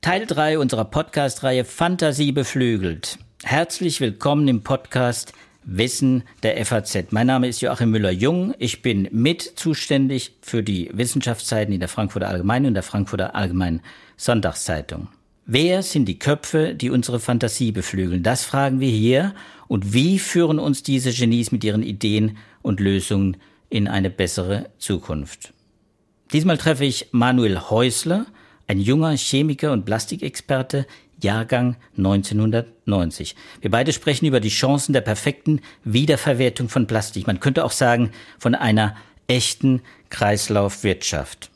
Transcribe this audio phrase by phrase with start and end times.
[0.00, 3.18] Teil 3 unserer Podcast-Reihe Fantasie beflügelt.
[3.42, 5.32] Herzlich willkommen im Podcast
[5.64, 7.10] Wissen der FAZ.
[7.10, 8.54] Mein Name ist Joachim Müller-Jung.
[8.58, 13.82] Ich bin mit zuständig für die Wissenschaftszeiten in der Frankfurter Allgemeinen und der Frankfurter Allgemeinen
[14.16, 15.08] Sonntagszeitung.
[15.46, 18.22] Wer sind die Köpfe, die unsere Fantasie beflügeln?
[18.22, 19.34] Das fragen wir hier.
[19.66, 23.36] Und wie führen uns diese Genies mit ihren Ideen und Lösungen
[23.68, 25.52] in eine bessere Zukunft?
[26.32, 28.26] Diesmal treffe ich Manuel Häusler,
[28.66, 30.86] ein junger Chemiker und Plastikexperte,
[31.22, 33.34] Jahrgang 1990.
[33.62, 37.26] Wir beide sprechen über die Chancen der perfekten Wiederverwertung von Plastik.
[37.26, 38.94] Man könnte auch sagen, von einer
[39.26, 41.50] echten Kreislaufwirtschaft.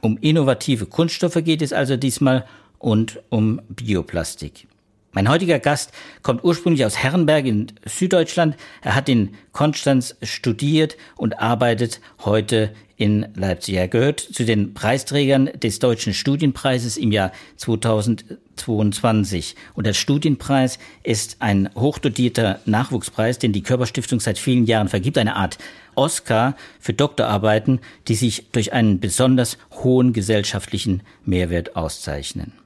[0.00, 2.46] Um innovative Kunststoffe geht es also diesmal
[2.78, 4.66] und um Bioplastik.
[5.14, 8.56] Mein heutiger Gast kommt ursprünglich aus Herrenberg in Süddeutschland.
[8.80, 13.74] Er hat in Konstanz studiert und arbeitet heute in Leipzig.
[13.74, 19.54] Er gehört zu den Preisträgern des Deutschen Studienpreises im Jahr 2022.
[19.74, 25.18] Und der Studienpreis ist ein hochdotierter Nachwuchspreis, den die Körperstiftung seit vielen Jahren vergibt.
[25.18, 25.58] Eine Art
[25.94, 32.61] Oscar für Doktorarbeiten, die sich durch einen besonders hohen gesellschaftlichen Mehrwert auszeichnen.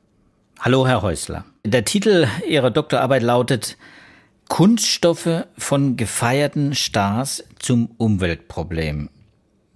[0.59, 1.45] Hallo, Herr Häusler.
[1.65, 3.77] Der Titel Ihrer Doktorarbeit lautet
[4.49, 9.11] Kunststoffe von gefeierten Stars zum Umweltproblem.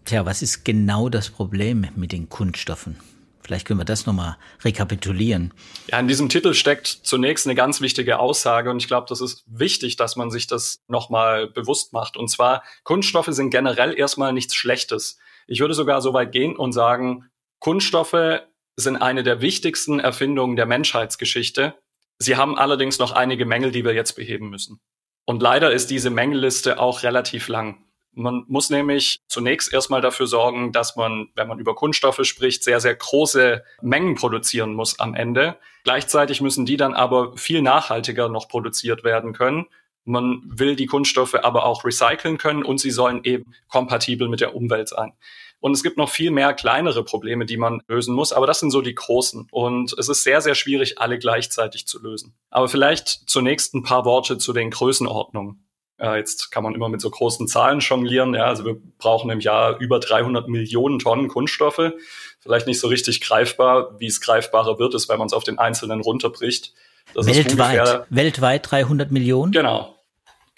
[0.07, 2.97] Tja, was ist genau das Problem mit den Kunststoffen?
[3.43, 5.53] Vielleicht können wir das nochmal rekapitulieren.
[5.89, 9.45] Ja, in diesem Titel steckt zunächst eine ganz wichtige Aussage und ich glaube, das ist
[9.47, 12.17] wichtig, dass man sich das nochmal bewusst macht.
[12.17, 15.19] Und zwar, Kunststoffe sind generell erstmal nichts Schlechtes.
[15.47, 18.41] Ich würde sogar so weit gehen und sagen, Kunststoffe
[18.77, 21.75] sind eine der wichtigsten Erfindungen der Menschheitsgeschichte.
[22.19, 24.81] Sie haben allerdings noch einige Mängel, die wir jetzt beheben müssen.
[25.25, 27.85] Und leider ist diese Mängelliste auch relativ lang.
[28.13, 32.81] Man muss nämlich zunächst erstmal dafür sorgen, dass man, wenn man über Kunststoffe spricht, sehr,
[32.81, 35.57] sehr große Mengen produzieren muss am Ende.
[35.85, 39.67] Gleichzeitig müssen die dann aber viel nachhaltiger noch produziert werden können.
[40.05, 44.57] Man will die Kunststoffe aber auch recyceln können und sie sollen eben kompatibel mit der
[44.57, 45.13] Umwelt sein.
[45.61, 48.33] Und es gibt noch viel mehr kleinere Probleme, die man lösen muss.
[48.33, 49.47] Aber das sind so die großen.
[49.51, 52.35] Und es ist sehr, sehr schwierig, alle gleichzeitig zu lösen.
[52.49, 55.67] Aber vielleicht zunächst ein paar Worte zu den Größenordnungen.
[55.99, 58.35] Äh, jetzt kann man immer mit so großen Zahlen jonglieren.
[58.35, 61.93] Ja, also wir brauchen im Jahr über 300 Millionen Tonnen Kunststoffe.
[62.41, 64.01] Vielleicht nicht so richtig greifbar.
[64.01, 66.73] Wie es greifbarer wird, ist, wenn man es auf den Einzelnen runterbricht.
[67.13, 69.53] Das weltweit, weltweit 300 Millionen?
[69.53, 70.00] Genau.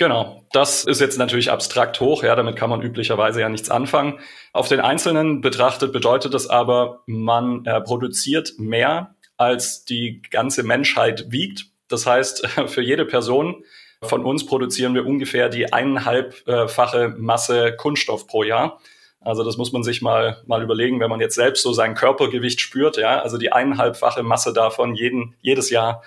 [0.02, 4.18] Genau, das ist jetzt natürlich abstrakt hoch, ja, damit kann man üblicherweise ja nichts anfangen.
[4.52, 11.26] Auf den Einzelnen betrachtet bedeutet das aber, man äh, produziert mehr, als die ganze Menschheit
[11.30, 11.66] wiegt.
[11.86, 13.62] Das heißt, für jede Person
[14.02, 18.80] von uns produzieren wir ungefähr die eineinhalbfache Masse Kunststoff pro Jahr.
[19.20, 22.60] Also das muss man sich mal, mal überlegen, wenn man jetzt selbst so sein Körpergewicht
[22.60, 26.02] spürt, ja, also die eineinhalbfache Masse davon jeden, jedes Jahr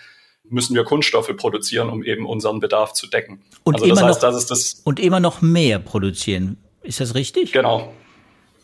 [0.49, 3.41] müssen wir Kunststoffe produzieren, um eben unseren Bedarf zu decken.
[3.63, 6.57] Und, also immer, heißt, noch, und immer noch mehr produzieren.
[6.83, 7.51] Ist das richtig?
[7.51, 7.93] Genau.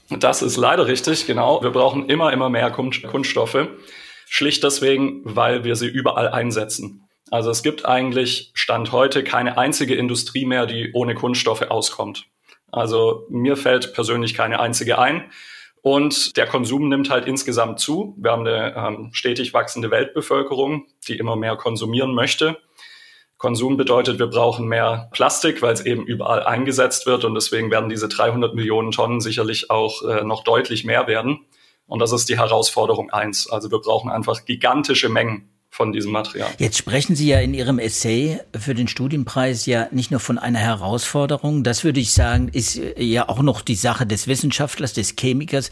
[0.09, 1.63] Das ist leider richtig, genau.
[1.63, 3.67] Wir brauchen immer, immer mehr Kunststoffe.
[4.27, 7.07] Schlicht deswegen, weil wir sie überall einsetzen.
[7.31, 12.25] Also es gibt eigentlich Stand heute keine einzige Industrie mehr, die ohne Kunststoffe auskommt.
[12.71, 15.31] Also mir fällt persönlich keine einzige ein.
[15.81, 18.15] Und der Konsum nimmt halt insgesamt zu.
[18.17, 22.57] Wir haben eine ähm, stetig wachsende Weltbevölkerung, die immer mehr konsumieren möchte.
[23.37, 27.25] Konsum bedeutet, wir brauchen mehr Plastik, weil es eben überall eingesetzt wird.
[27.25, 31.39] Und deswegen werden diese 300 Millionen Tonnen sicherlich auch äh, noch deutlich mehr werden.
[31.87, 33.49] Und das ist die Herausforderung eins.
[33.49, 36.49] Also wir brauchen einfach gigantische Mengen von diesem Material.
[36.59, 40.59] Jetzt sprechen Sie ja in Ihrem Essay für den Studienpreis ja nicht nur von einer
[40.59, 41.63] Herausforderung.
[41.63, 45.71] Das würde ich sagen, ist ja auch noch die Sache des Wissenschaftlers, des Chemikers.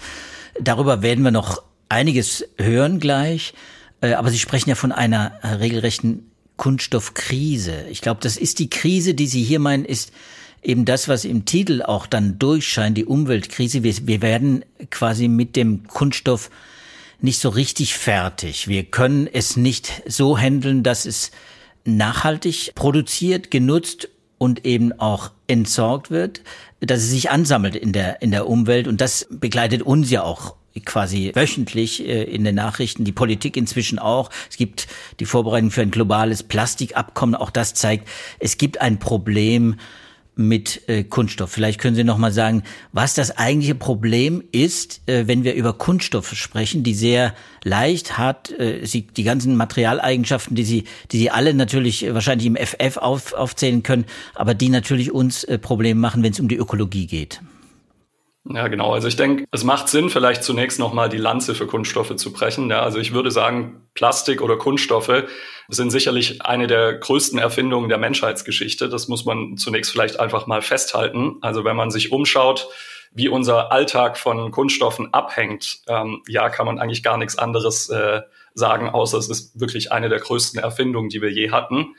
[0.59, 3.53] Darüber werden wir noch einiges hören gleich.
[3.99, 7.85] Äh, aber Sie sprechen ja von einer regelrechten Kunststoffkrise.
[7.89, 10.13] Ich glaube, das ist die Krise, die Sie hier meinen, ist
[10.63, 13.83] eben das, was im Titel auch dann durchscheint, die Umweltkrise.
[13.83, 16.49] Wir, wir werden quasi mit dem Kunststoff
[17.21, 18.67] nicht so richtig fertig.
[18.67, 21.31] Wir können es nicht so handeln, dass es
[21.85, 26.41] nachhaltig produziert, genutzt und eben auch entsorgt wird,
[26.79, 28.87] dass es sich ansammelt in der, in der Umwelt.
[28.87, 30.55] Und das begleitet uns ja auch
[30.85, 34.29] quasi wöchentlich äh, in den Nachrichten, die Politik inzwischen auch.
[34.49, 34.87] Es gibt
[35.19, 37.35] die Vorbereitung für ein globales Plastikabkommen.
[37.35, 38.07] Auch das zeigt,
[38.39, 39.75] es gibt ein Problem
[40.35, 41.51] mit äh, Kunststoff.
[41.51, 45.73] Vielleicht können Sie noch mal sagen, was das eigentliche Problem ist, äh, wenn wir über
[45.73, 47.33] Kunststoffe sprechen, die sehr
[47.63, 52.47] leicht hat, äh, sie, die ganzen Materialeigenschaften, die Sie, die Sie alle natürlich äh, wahrscheinlich
[52.47, 56.47] im FF auf, aufzählen können, aber die natürlich uns äh, Probleme machen, wenn es um
[56.47, 57.41] die Ökologie geht.
[58.51, 58.93] Ja, genau.
[58.93, 62.67] Also ich denke, es macht Sinn, vielleicht zunächst nochmal die Lanze für Kunststoffe zu brechen.
[62.71, 65.25] Ja, also ich würde sagen, Plastik oder Kunststoffe
[65.67, 68.89] sind sicherlich eine der größten Erfindungen der Menschheitsgeschichte.
[68.89, 71.37] Das muss man zunächst vielleicht einfach mal festhalten.
[71.41, 72.67] Also wenn man sich umschaut,
[73.11, 78.21] wie unser Alltag von Kunststoffen abhängt, ähm, ja, kann man eigentlich gar nichts anderes äh,
[78.55, 81.95] sagen, außer es ist wirklich eine der größten Erfindungen, die wir je hatten.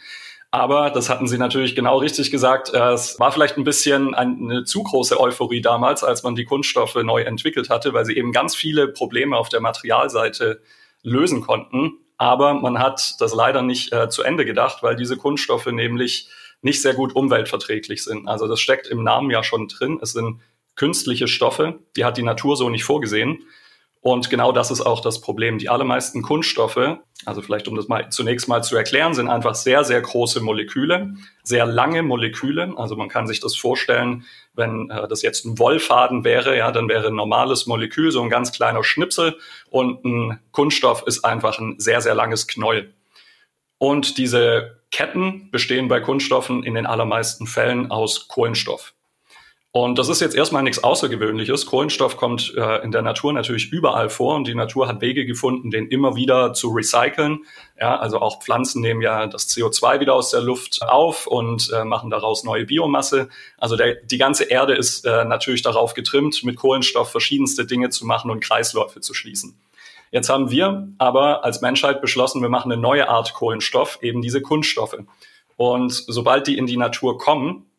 [0.53, 2.75] Aber das hatten Sie natürlich genau richtig gesagt.
[2.75, 6.97] Äh, es war vielleicht ein bisschen eine zu große Euphorie damals, als man die Kunststoffe
[6.97, 10.61] neu entwickelt hatte, weil sie eben ganz viele Probleme auf der Materialseite
[11.03, 11.93] lösen konnten.
[12.17, 16.29] Aber man hat das leider nicht äh, zu Ende gedacht, weil diese Kunststoffe nämlich
[16.63, 18.29] nicht sehr gut umweltverträglich sind.
[18.29, 19.99] Also das steckt im Namen ja schon drin.
[20.03, 20.41] Es sind
[20.75, 23.45] künstliche Stoffe, die hat die Natur so nicht vorgesehen.
[24.03, 25.59] Und genau das ist auch das Problem.
[25.59, 29.85] Die allermeisten Kunststoffe, also vielleicht um das mal zunächst mal zu erklären, sind einfach sehr,
[29.85, 32.73] sehr große Moleküle, sehr lange Moleküle.
[32.77, 34.25] Also man kann sich das vorstellen,
[34.55, 38.31] wenn äh, das jetzt ein Wollfaden wäre, ja, dann wäre ein normales Molekül so ein
[38.31, 39.37] ganz kleiner Schnipsel
[39.69, 42.95] und ein Kunststoff ist einfach ein sehr, sehr langes Knäuel.
[43.77, 48.95] Und diese Ketten bestehen bei Kunststoffen in den allermeisten Fällen aus Kohlenstoff.
[49.73, 51.65] Und das ist jetzt erstmal nichts Außergewöhnliches.
[51.65, 55.71] Kohlenstoff kommt äh, in der Natur natürlich überall vor und die Natur hat Wege gefunden,
[55.71, 57.45] den immer wieder zu recyceln.
[57.81, 61.85] Ja, also auch Pflanzen nehmen ja das CO2 wieder aus der Luft auf und äh,
[61.85, 63.29] machen daraus neue Biomasse.
[63.59, 68.05] Also der, die ganze Erde ist äh, natürlich darauf getrimmt, mit Kohlenstoff verschiedenste Dinge zu
[68.05, 69.57] machen und Kreisläufe zu schließen.
[70.11, 74.43] Jetzt haben wir aber als Menschheit beschlossen, wir machen eine neue Art Kohlenstoff, eben diese
[74.43, 74.97] Kunststoffe.
[75.57, 77.70] Und sobald die in die Natur kommen,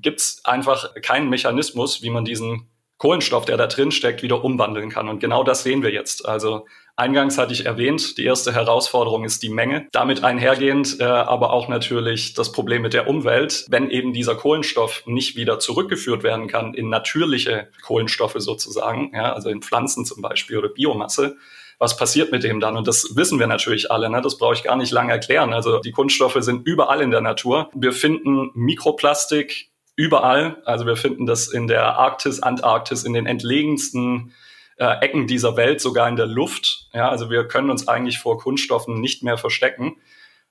[0.00, 2.68] gibt es einfach keinen Mechanismus, wie man diesen
[2.98, 5.08] Kohlenstoff, der da drin steckt, wieder umwandeln kann.
[5.08, 6.26] Und genau das sehen wir jetzt.
[6.26, 9.88] Also eingangs hatte ich erwähnt, die erste Herausforderung ist die Menge.
[9.92, 13.66] Damit einhergehend äh, aber auch natürlich das Problem mit der Umwelt.
[13.68, 19.50] Wenn eben dieser Kohlenstoff nicht wieder zurückgeführt werden kann in natürliche Kohlenstoffe sozusagen, ja, also
[19.50, 21.36] in Pflanzen zum Beispiel oder Biomasse,
[21.78, 22.76] was passiert mit dem dann?
[22.76, 24.22] Und das wissen wir natürlich alle, ne?
[24.22, 25.52] das brauche ich gar nicht lange erklären.
[25.52, 27.70] Also die Kunststoffe sind überall in der Natur.
[27.74, 30.62] Wir finden Mikroplastik überall.
[30.64, 34.32] Also wir finden das in der Arktis, Antarktis, in den entlegensten
[34.76, 36.88] äh, Ecken dieser Welt, sogar in der Luft.
[36.92, 39.96] Ja, also wir können uns eigentlich vor Kunststoffen nicht mehr verstecken.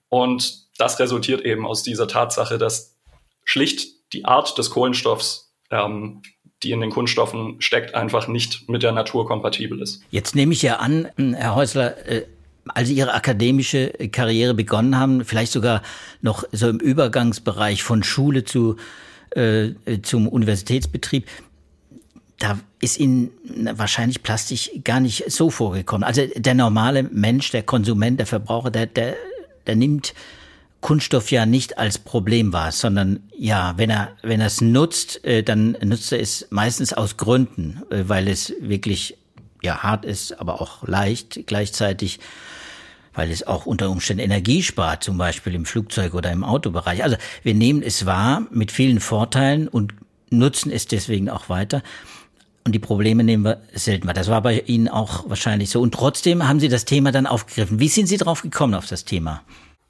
[0.10, 2.96] Und das resultiert eben aus dieser Tatsache, dass
[3.44, 6.22] schlicht die Art des Kohlenstoffs, ähm,
[6.62, 10.02] die in den Kunststoffen steckt, einfach nicht mit der Natur kompatibel ist.
[10.12, 12.26] Jetzt nehme ich ja an, Herr Häusler, äh
[12.66, 15.82] als Sie Ihre akademische Karriere begonnen haben, vielleicht sogar
[16.22, 18.78] noch so im Übergangsbereich von Schule zu
[19.36, 21.28] äh, zum Universitätsbetrieb,
[22.40, 23.30] da ist Ihnen
[23.76, 26.04] wahrscheinlich Plastik gar nicht so vorgekommen.
[26.04, 29.16] Also der normale Mensch, der Konsument, der Verbraucher, der, der,
[29.66, 30.14] der nimmt
[30.82, 35.42] Kunststoff ja nicht als Problem wahr, sondern ja, wenn er wenn er es nutzt, äh,
[35.42, 39.18] dann nutzt er es meistens aus Gründen, äh, weil es wirklich
[39.62, 42.20] ja hart ist, aber auch leicht gleichzeitig
[43.14, 47.04] weil es auch unter Umständen Energie spart, zum Beispiel im Flugzeug oder im Autobereich.
[47.04, 49.94] Also wir nehmen es wahr mit vielen Vorteilen und
[50.30, 51.84] nutzen es deswegen auch weiter.
[52.66, 54.14] Und die Probleme nehmen wir selten wahr.
[54.14, 55.82] Das war bei Ihnen auch wahrscheinlich so.
[55.82, 57.80] Und trotzdem haben Sie das Thema dann aufgegriffen.
[57.80, 59.42] Wie sind Sie drauf gekommen auf das Thema?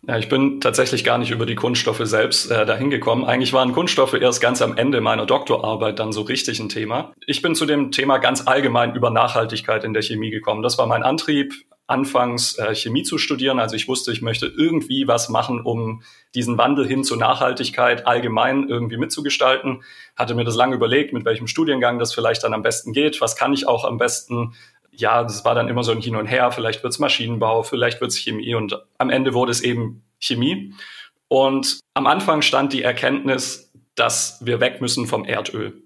[0.06, 3.24] Ja, ich bin tatsächlich gar nicht über die Kunststoffe selbst äh, dahin gekommen.
[3.24, 7.14] Eigentlich waren Kunststoffe erst ganz am Ende meiner Doktorarbeit dann so richtig ein Thema.
[7.26, 10.62] Ich bin zu dem Thema ganz allgemein über Nachhaltigkeit in der Chemie gekommen.
[10.62, 11.54] Das war mein Antrieb,
[11.88, 13.60] anfangs äh, Chemie zu studieren.
[13.60, 18.68] Also ich wusste, ich möchte irgendwie was machen, um diesen Wandel hin zur Nachhaltigkeit allgemein
[18.68, 19.84] irgendwie mitzugestalten.
[20.16, 23.20] Hatte mir das lange überlegt, mit welchem Studiengang das vielleicht dann am besten geht.
[23.22, 24.54] Was kann ich auch am besten?
[24.92, 26.52] Ja, das war dann immer so ein Hin und Her.
[26.52, 30.74] Vielleicht wird's Maschinenbau, vielleicht wird's Chemie und am Ende wurde es eben Chemie.
[31.28, 35.83] Und am Anfang stand die Erkenntnis, dass wir weg müssen vom Erdöl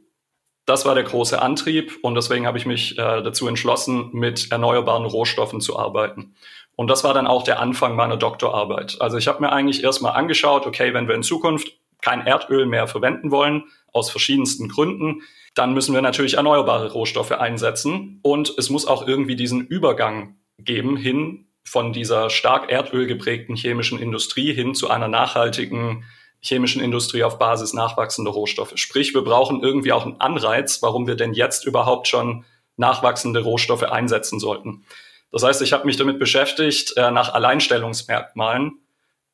[0.67, 5.05] das war der große Antrieb und deswegen habe ich mich äh, dazu entschlossen, mit erneuerbaren
[5.05, 6.35] Rohstoffen zu arbeiten.
[6.75, 8.97] Und das war dann auch der Anfang meiner Doktorarbeit.
[8.99, 11.71] Also ich habe mir eigentlich erstmal angeschaut, okay, wenn wir in Zukunft
[12.01, 15.21] kein Erdöl mehr verwenden wollen, aus verschiedensten Gründen,
[15.55, 20.97] dann müssen wir natürlich erneuerbare Rohstoffe einsetzen und es muss auch irgendwie diesen Übergang geben
[20.97, 26.03] hin von dieser stark Erdöl geprägten chemischen Industrie hin zu einer nachhaltigen
[26.39, 28.73] chemischen Industrie auf Basis nachwachsender Rohstoffe.
[28.75, 32.45] Sprich, wir brauchen irgendwie auch einen Anreiz, warum wir denn jetzt überhaupt schon
[32.77, 34.85] nachwachsende Rohstoffe einsetzen sollten.
[35.31, 38.79] Das heißt, ich habe mich damit beschäftigt, äh, nach Alleinstellungsmerkmalen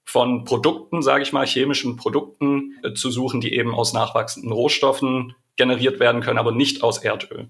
[0.05, 5.35] von Produkten, sage ich mal, chemischen Produkten äh, zu suchen, die eben aus nachwachsenden Rohstoffen
[5.55, 7.49] generiert werden können, aber nicht aus Erdöl.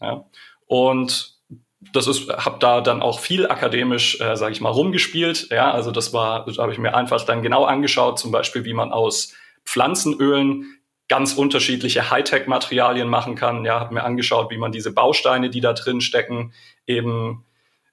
[0.00, 0.26] Ja.
[0.66, 1.37] Und
[1.80, 5.48] das ist, habe da dann auch viel akademisch, äh, sage ich mal, rumgespielt.
[5.50, 8.74] Ja, also das war, das habe ich mir einfach dann genau angeschaut, zum Beispiel, wie
[8.74, 13.64] man aus Pflanzenölen ganz unterschiedliche Hightech-Materialien machen kann.
[13.64, 16.52] Ja, habe mir angeschaut, wie man diese Bausteine, die da drin stecken,
[16.86, 17.44] eben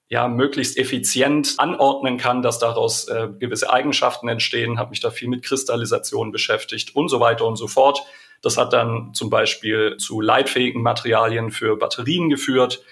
[0.10, 4.77] ja möglichst effizient anordnen kann, dass daraus äh, gewisse Eigenschaften entstehen.
[4.77, 8.04] Habe mich da viel mit Kristallisation beschäftigt und so weiter und so fort.
[8.42, 12.84] Das hat dann zum Beispiel zu leitfähigen Materialien für Batterien geführt.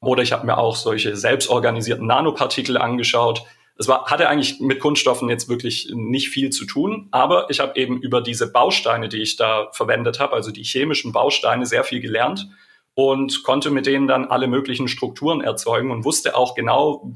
[0.00, 3.42] Oder ich habe mir auch solche selbstorganisierten Nanopartikel angeschaut.
[3.76, 7.78] Es war, hatte eigentlich mit Kunststoffen jetzt wirklich nicht viel zu tun, aber ich habe
[7.78, 12.00] eben über diese Bausteine, die ich da verwendet habe, also die chemischen Bausteine, sehr viel
[12.00, 12.48] gelernt
[12.94, 17.10] und konnte mit denen dann alle möglichen Strukturen erzeugen und wusste auch genau,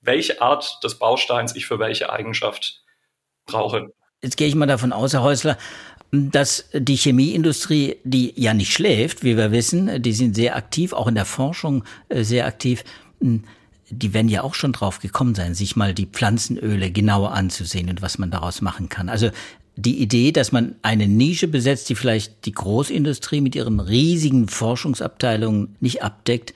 [0.00, 2.82] welche Art des Bausteins ich für welche Eigenschaft
[3.46, 3.92] brauche.
[4.22, 5.56] Jetzt gehe ich mal davon aus, Herr Häusler,
[6.12, 11.06] dass die Chemieindustrie, die ja nicht schläft, wie wir wissen, die sind sehr aktiv, auch
[11.06, 12.84] in der Forschung äh, sehr aktiv,
[13.20, 13.44] hm,
[13.90, 18.02] die werden ja auch schon drauf gekommen sein, sich mal die Pflanzenöle genauer anzusehen und
[18.02, 19.08] was man daraus machen kann.
[19.08, 19.30] Also
[19.76, 25.76] die Idee, dass man eine Nische besetzt, die vielleicht die Großindustrie mit ihren riesigen Forschungsabteilungen
[25.80, 26.54] nicht abdeckt,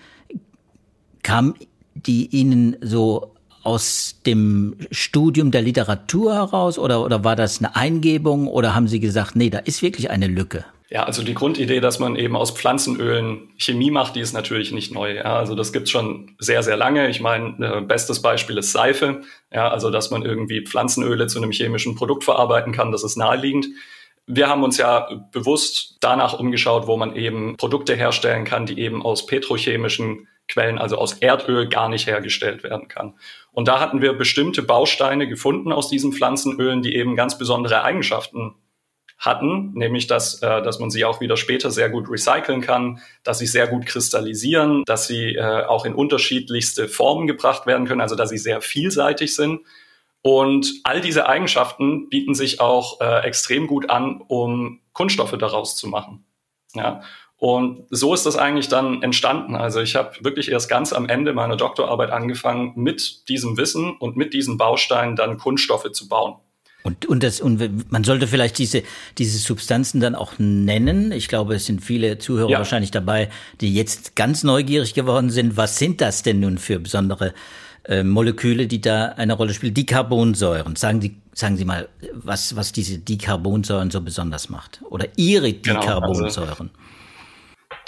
[1.22, 1.54] kam
[1.94, 3.33] die Ihnen so
[3.64, 9.00] aus dem Studium der Literatur heraus oder, oder war das eine Eingebung oder haben Sie
[9.00, 10.64] gesagt, nee, da ist wirklich eine Lücke?
[10.90, 14.92] Ja, also die Grundidee, dass man eben aus Pflanzenölen Chemie macht, die ist natürlich nicht
[14.92, 15.16] neu.
[15.16, 17.08] Ja, also das gibt's schon sehr, sehr lange.
[17.08, 19.22] Ich meine, äh, bestes Beispiel ist Seife.
[19.52, 23.66] Ja, also dass man irgendwie Pflanzenöle zu einem chemischen Produkt verarbeiten kann, das ist naheliegend.
[24.26, 29.02] Wir haben uns ja bewusst danach umgeschaut, wo man eben Produkte herstellen kann, die eben
[29.02, 33.14] aus petrochemischen Quellen, also aus Erdöl, gar nicht hergestellt werden kann.
[33.52, 38.54] Und da hatten wir bestimmte Bausteine gefunden aus diesen Pflanzenölen, die eben ganz besondere Eigenschaften
[39.18, 43.38] hatten, nämlich dass, äh, dass man sie auch wieder später sehr gut recyceln kann, dass
[43.38, 48.16] sie sehr gut kristallisieren, dass sie äh, auch in unterschiedlichste Formen gebracht werden können, also
[48.16, 49.60] dass sie sehr vielseitig sind.
[50.22, 55.86] Und all diese Eigenschaften bieten sich auch äh, extrem gut an, um Kunststoffe daraus zu
[55.86, 56.24] machen.
[56.74, 57.02] Ja.
[57.44, 59.54] Und so ist das eigentlich dann entstanden.
[59.54, 64.16] Also ich habe wirklich erst ganz am Ende meiner Doktorarbeit angefangen, mit diesem Wissen und
[64.16, 66.36] mit diesen Bausteinen dann Kunststoffe zu bauen.
[66.84, 68.82] Und, und, das, und man sollte vielleicht diese,
[69.18, 71.12] diese Substanzen dann auch nennen.
[71.12, 72.56] Ich glaube, es sind viele Zuhörer ja.
[72.56, 73.28] wahrscheinlich dabei,
[73.60, 75.58] die jetzt ganz neugierig geworden sind.
[75.58, 77.34] Was sind das denn nun für besondere
[77.84, 79.74] äh, Moleküle, die da eine Rolle spielen?
[79.74, 80.76] Dicarbonsäuren.
[80.76, 84.80] Sagen Sie, sagen Sie mal, was, was diese Dicarbonsäuren so besonders macht.
[84.88, 86.70] Oder Ihre Dicarbonsäuren.
[86.70, 86.83] Genau, also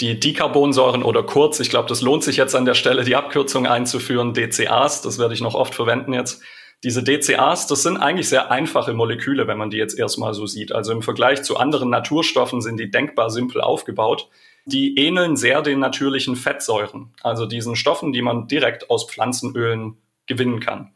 [0.01, 3.67] die Dicarbonsäuren oder kurz, ich glaube, das lohnt sich jetzt an der Stelle, die Abkürzung
[3.67, 6.43] einzuführen, DCAs, das werde ich noch oft verwenden jetzt
[6.85, 10.73] diese DCAs, das sind eigentlich sehr einfache Moleküle, wenn man die jetzt erstmal so sieht.
[10.73, 14.29] Also im Vergleich zu anderen Naturstoffen sind die denkbar simpel aufgebaut.
[14.67, 20.61] Die ähneln sehr den natürlichen Fettsäuren, also diesen Stoffen, die man direkt aus Pflanzenölen gewinnen
[20.61, 20.93] kann.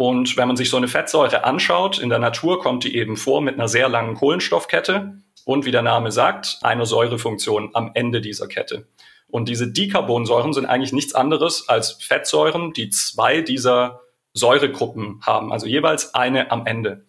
[0.00, 3.42] Und wenn man sich so eine Fettsäure anschaut, in der Natur kommt die eben vor
[3.42, 8.48] mit einer sehr langen Kohlenstoffkette und wie der Name sagt, einer Säurefunktion am Ende dieser
[8.48, 8.88] Kette.
[9.28, 14.00] Und diese Dicarbonsäuren sind eigentlich nichts anderes als Fettsäuren, die zwei dieser
[14.32, 17.04] Säuregruppen haben, also jeweils eine am Ende.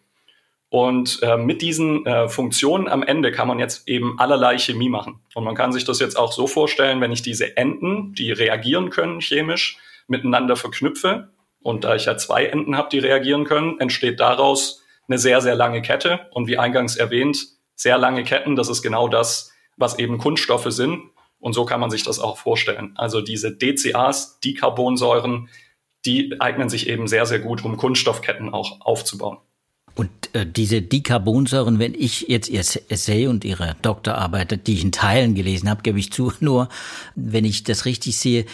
[0.67, 5.21] Und äh, mit diesen äh, Funktionen am Ende kann man jetzt eben allerlei Chemie machen.
[5.33, 8.89] Und man kann sich das jetzt auch so vorstellen, wenn ich diese Enden, die reagieren
[8.89, 11.29] können chemisch, miteinander verknüpfe.
[11.61, 15.55] Und da ich ja zwei Enden habe, die reagieren können, entsteht daraus eine sehr, sehr
[15.55, 16.27] lange Kette.
[16.31, 21.09] Und wie eingangs erwähnt, sehr lange Ketten, das ist genau das, was eben Kunststoffe sind.
[21.39, 22.93] Und so kann man sich das auch vorstellen.
[22.95, 25.49] Also diese DCAs, Dicarbonsäuren,
[26.05, 29.37] die eignen sich eben sehr, sehr gut, um Kunststoffketten auch aufzubauen.
[29.95, 34.91] Und äh, diese Dicarbonsäuren, wenn ich jetzt Ihr Essay und Ihre Doktorarbeit, die ich in
[34.91, 36.69] Teilen gelesen habe, gebe ich zu, nur
[37.15, 38.45] wenn ich das richtig sehe,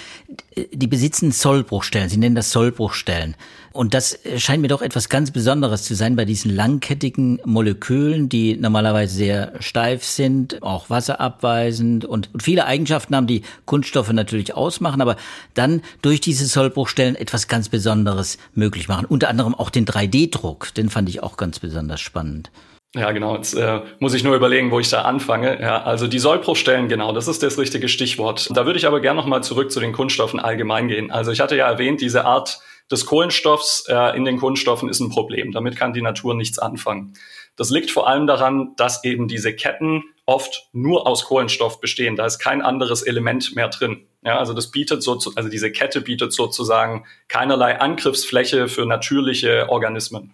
[0.73, 2.09] die besitzen Sollbruchstellen.
[2.09, 3.35] Sie nennen das Sollbruchstellen.
[3.77, 8.57] Und das scheint mir doch etwas ganz Besonderes zu sein bei diesen langkettigen Molekülen, die
[8.57, 15.15] normalerweise sehr steif sind, auch wasserabweisend und, viele Eigenschaften haben, die Kunststoffe natürlich ausmachen, aber
[15.53, 19.05] dann durch diese Sollbruchstellen etwas ganz Besonderes möglich machen.
[19.05, 22.49] Unter anderem auch den 3D-Druck, den fand ich auch ganz besonders spannend.
[22.95, 23.35] Ja, genau.
[23.35, 25.61] Jetzt äh, muss ich nur überlegen, wo ich da anfange.
[25.61, 28.49] Ja, also die Sollbruchstellen, genau, das ist das richtige Stichwort.
[28.55, 31.11] Da würde ich aber gerne nochmal zurück zu den Kunststoffen allgemein gehen.
[31.11, 32.59] Also ich hatte ja erwähnt, diese Art
[32.91, 35.51] des Kohlenstoffs äh, in den Kunststoffen ist ein Problem.
[35.51, 37.13] Damit kann die Natur nichts anfangen.
[37.55, 42.15] Das liegt vor allem daran, dass eben diese Ketten oft nur aus Kohlenstoff bestehen.
[42.15, 44.07] Da ist kein anderes Element mehr drin.
[44.23, 50.33] Ja, also das bietet so, also diese Kette bietet sozusagen keinerlei Angriffsfläche für natürliche Organismen.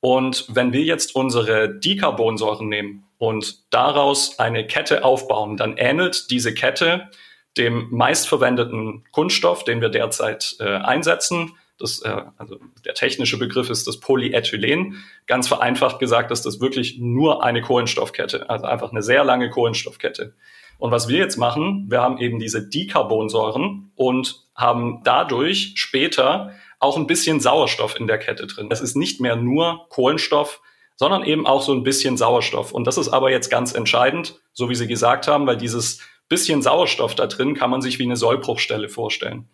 [0.00, 6.54] Und wenn wir jetzt unsere Dicarbonsäuren nehmen und daraus eine Kette aufbauen, dann ähnelt diese
[6.54, 7.08] Kette
[7.56, 13.86] dem meistverwendeten Kunststoff, den wir derzeit äh, einsetzen, Das, äh, also der technische Begriff ist
[13.86, 15.02] das Polyethylen.
[15.26, 20.34] Ganz vereinfacht gesagt ist das wirklich nur eine Kohlenstoffkette, also einfach eine sehr lange Kohlenstoffkette.
[20.78, 26.96] Und was wir jetzt machen, wir haben eben diese Dicarbonsäuren und haben dadurch später auch
[26.96, 28.68] ein bisschen Sauerstoff in der Kette drin.
[28.70, 30.60] Es ist nicht mehr nur Kohlenstoff,
[30.94, 32.72] sondern eben auch so ein bisschen Sauerstoff.
[32.72, 36.62] Und das ist aber jetzt ganz entscheidend, so wie Sie gesagt haben, weil dieses bisschen
[36.62, 39.48] Sauerstoff da drin kann man sich wie eine Sollbruchstelle vorstellen.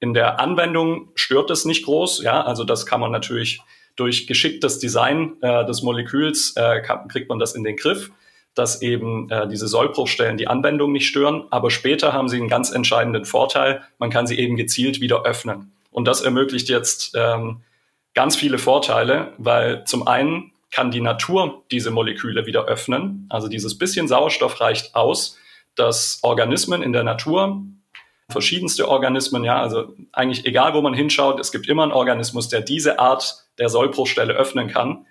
[0.00, 3.60] In der Anwendung stört es nicht groß, ja, also das kann man natürlich
[3.96, 8.10] durch geschicktes Design äh, des Moleküls äh, kann, kriegt man das in den Griff
[8.58, 11.44] dass eben äh, diese Sollbruchstellen die Anwendung nicht stören.
[11.50, 13.82] Aber später haben sie einen ganz entscheidenden Vorteil.
[13.98, 15.72] Man kann sie eben gezielt wieder öffnen.
[15.90, 17.62] Und das ermöglicht jetzt ähm,
[18.14, 23.26] ganz viele Vorteile, weil zum einen kann die Natur diese Moleküle wieder öffnen.
[23.30, 25.38] Also dieses bisschen Sauerstoff reicht aus,
[25.76, 27.62] dass Organismen in der Natur,
[28.30, 32.60] verschiedenste Organismen, ja, also eigentlich egal, wo man hinschaut, es gibt immer einen Organismus, der
[32.60, 35.06] diese Art der Sollbruchstelle öffnen kann.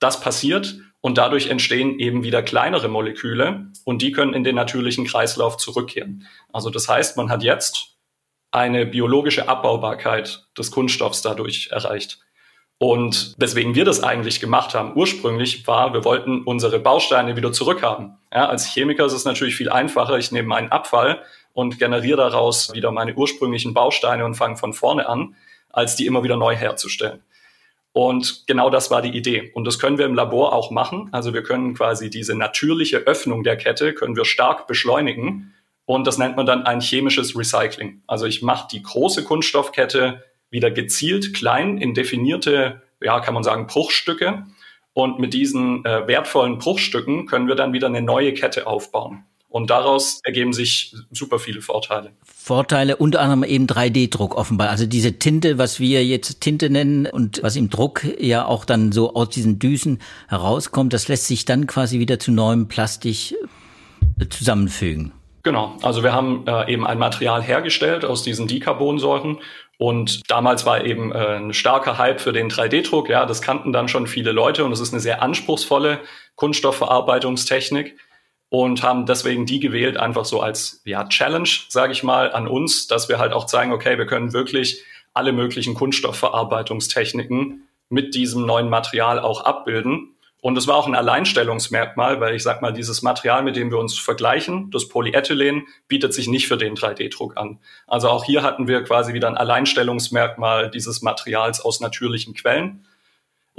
[0.00, 5.06] Das passiert und dadurch entstehen eben wieder kleinere Moleküle und die können in den natürlichen
[5.06, 6.26] Kreislauf zurückkehren.
[6.52, 7.96] Also das heißt, man hat jetzt
[8.50, 12.18] eine biologische Abbaubarkeit des Kunststoffs dadurch erreicht.
[12.82, 18.16] Und weswegen wir das eigentlich gemacht haben, ursprünglich war, wir wollten unsere Bausteine wieder zurückhaben.
[18.32, 20.16] Ja, als Chemiker ist es natürlich viel einfacher.
[20.16, 25.08] Ich nehme meinen Abfall und generiere daraus wieder meine ursprünglichen Bausteine und fange von vorne
[25.08, 25.34] an,
[25.70, 27.22] als die immer wieder neu herzustellen.
[27.92, 29.50] Und genau das war die Idee.
[29.54, 31.08] Und das können wir im Labor auch machen.
[31.12, 35.54] Also wir können quasi diese natürliche Öffnung der Kette können wir stark beschleunigen.
[35.86, 38.02] Und das nennt man dann ein chemisches Recycling.
[38.06, 43.66] Also ich mache die große Kunststoffkette wieder gezielt klein in definierte, ja, kann man sagen,
[43.66, 44.46] Bruchstücke.
[44.92, 49.24] Und mit diesen äh, wertvollen Bruchstücken können wir dann wieder eine neue Kette aufbauen.
[49.50, 52.12] Und daraus ergeben sich super viele Vorteile.
[52.24, 54.70] Vorteile unter anderem eben 3D-Druck offenbar.
[54.70, 58.92] Also diese Tinte, was wir jetzt Tinte nennen und was im Druck ja auch dann
[58.92, 63.34] so aus diesen Düsen herauskommt, das lässt sich dann quasi wieder zu neuem Plastik
[64.20, 65.12] äh, zusammenfügen.
[65.42, 69.38] Genau, also wir haben äh, eben ein Material hergestellt aus diesen Dicarbonsäuren
[69.78, 73.08] und damals war eben äh, ein starker Hype für den 3D-Druck.
[73.08, 76.00] Ja, das kannten dann schon viele Leute und es ist eine sehr anspruchsvolle
[76.36, 77.96] Kunststoffverarbeitungstechnik
[78.50, 82.88] und haben deswegen die gewählt, einfach so als ja, Challenge, sage ich mal, an uns,
[82.88, 84.82] dass wir halt auch zeigen, okay, wir können wirklich
[85.14, 90.16] alle möglichen Kunststoffverarbeitungstechniken mit diesem neuen Material auch abbilden.
[90.42, 93.78] Und es war auch ein Alleinstellungsmerkmal, weil ich sag mal, dieses Material, mit dem wir
[93.78, 97.58] uns vergleichen, das Polyethylen, bietet sich nicht für den 3D-Druck an.
[97.86, 102.86] Also auch hier hatten wir quasi wieder ein Alleinstellungsmerkmal dieses Materials aus natürlichen Quellen.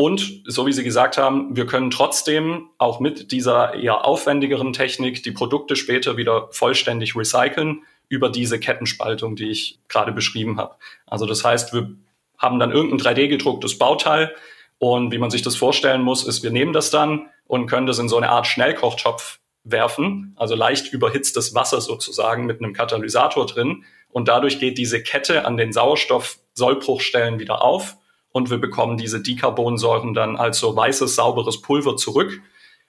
[0.02, 5.22] Und so wie Sie gesagt haben, wir können trotzdem auch mit dieser eher aufwendigeren Technik
[5.22, 10.74] die Produkte später wieder vollständig recyceln über diese Kettenspaltung, die ich gerade beschrieben habe.
[11.06, 11.92] Also das heißt, wir
[12.36, 14.34] haben dann irgendein 3D gedrucktes Bauteil
[14.80, 18.00] und wie man sich das vorstellen muss, ist, wir nehmen das dann und können das
[18.00, 23.84] in so eine Art Schnellkochtopf werfen, also leicht überhitztes Wasser sozusagen mit einem Katalysator drin
[24.10, 27.98] und dadurch geht diese Kette an den Sauerstoff-Sollbruchstellen wieder auf
[28.32, 32.42] und wir bekommen diese Dicarbonsäuren dann als so weißes, sauberes Pulver zurück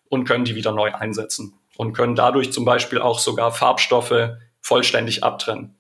[0.08, 5.24] und können die wieder neu einsetzen und können dadurch zum Beispiel auch sogar Farbstoffe vollständig
[5.24, 5.74] abtrennen.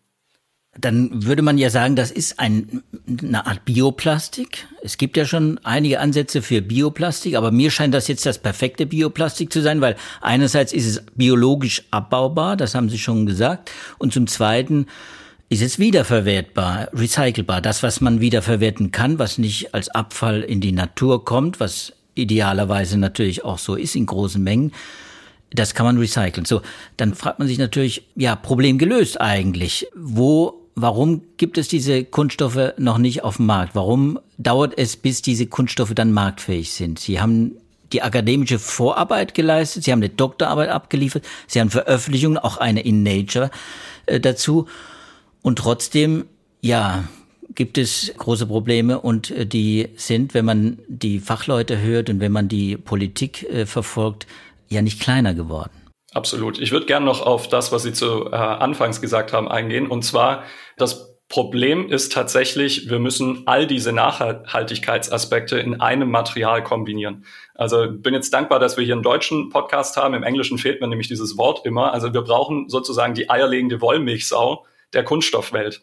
[0.78, 4.66] Dann würde man ja sagen, das ist ein, eine Art Bioplastik.
[4.82, 8.86] Es gibt ja schon einige Ansätze für Bioplastik, aber mir scheint das jetzt das perfekte
[8.86, 14.14] Bioplastik zu sein, weil einerseits ist es biologisch abbaubar, das haben Sie schon gesagt, und
[14.14, 14.86] zum Zweiten
[15.52, 17.60] ist es wiederverwertbar, recycelbar.
[17.60, 22.96] Das, was man wiederverwerten kann, was nicht als Abfall in die Natur kommt, was idealerweise
[22.96, 24.72] natürlich auch so ist in großen Mengen,
[25.50, 26.46] das kann man recyceln.
[26.46, 26.62] So,
[26.96, 29.88] dann fragt man sich natürlich, ja, Problem gelöst eigentlich.
[29.94, 33.74] Wo, warum gibt es diese Kunststoffe noch nicht auf dem Markt?
[33.74, 36.98] Warum dauert es, bis diese Kunststoffe dann marktfähig sind?
[36.98, 37.56] Sie haben
[37.92, 43.02] die akademische Vorarbeit geleistet, Sie haben eine Doktorarbeit abgeliefert, Sie haben Veröffentlichungen, auch eine in
[43.02, 43.50] Nature
[44.06, 44.66] äh, dazu.
[45.42, 46.24] Und trotzdem,
[46.60, 47.04] ja,
[47.54, 52.32] gibt es große Probleme und äh, die sind, wenn man die Fachleute hört und wenn
[52.32, 54.26] man die Politik äh, verfolgt,
[54.68, 55.70] ja nicht kleiner geworden.
[56.14, 56.58] Absolut.
[56.58, 59.86] Ich würde gerne noch auf das, was Sie zu äh, Anfangs gesagt haben, eingehen.
[59.86, 60.44] Und zwar,
[60.76, 67.24] das Problem ist tatsächlich, wir müssen all diese Nachhaltigkeitsaspekte in einem Material kombinieren.
[67.54, 70.12] Also bin jetzt dankbar, dass wir hier einen deutschen Podcast haben.
[70.12, 71.94] Im Englischen fehlt mir nämlich dieses Wort immer.
[71.94, 75.82] Also wir brauchen sozusagen die eierlegende Wollmilchsau der Kunststoffwelt.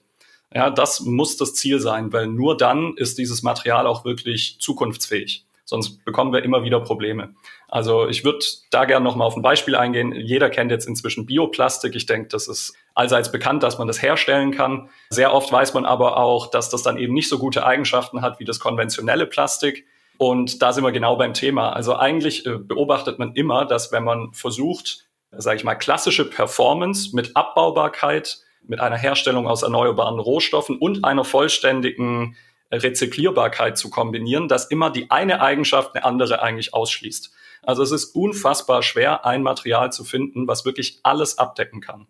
[0.53, 5.45] Ja, das muss das Ziel sein, weil nur dann ist dieses Material auch wirklich zukunftsfähig.
[5.65, 7.35] sonst bekommen wir immer wieder Probleme.
[7.67, 8.39] Also ich würde
[8.71, 10.13] da gerne nochmal auf ein Beispiel eingehen.
[10.13, 11.95] Jeder kennt jetzt inzwischen Bioplastik.
[11.95, 14.89] Ich denke, das ist allseits bekannt, dass man das herstellen kann.
[15.11, 18.39] Sehr oft weiß man aber auch, dass das dann eben nicht so gute Eigenschaften hat
[18.39, 19.85] wie das konventionelle Plastik.
[20.17, 21.71] Und da sind wir genau beim Thema.
[21.71, 27.15] Also eigentlich äh, beobachtet man immer, dass wenn man versucht, sage ich mal, klassische Performance
[27.15, 32.37] mit Abbaubarkeit, mit einer Herstellung aus erneuerbaren Rohstoffen und einer vollständigen
[32.71, 37.31] Rezyklierbarkeit zu kombinieren, dass immer die eine Eigenschaft eine andere eigentlich ausschließt.
[37.63, 42.07] Also es ist unfassbar schwer, ein Material zu finden, was wirklich alles abdecken kann.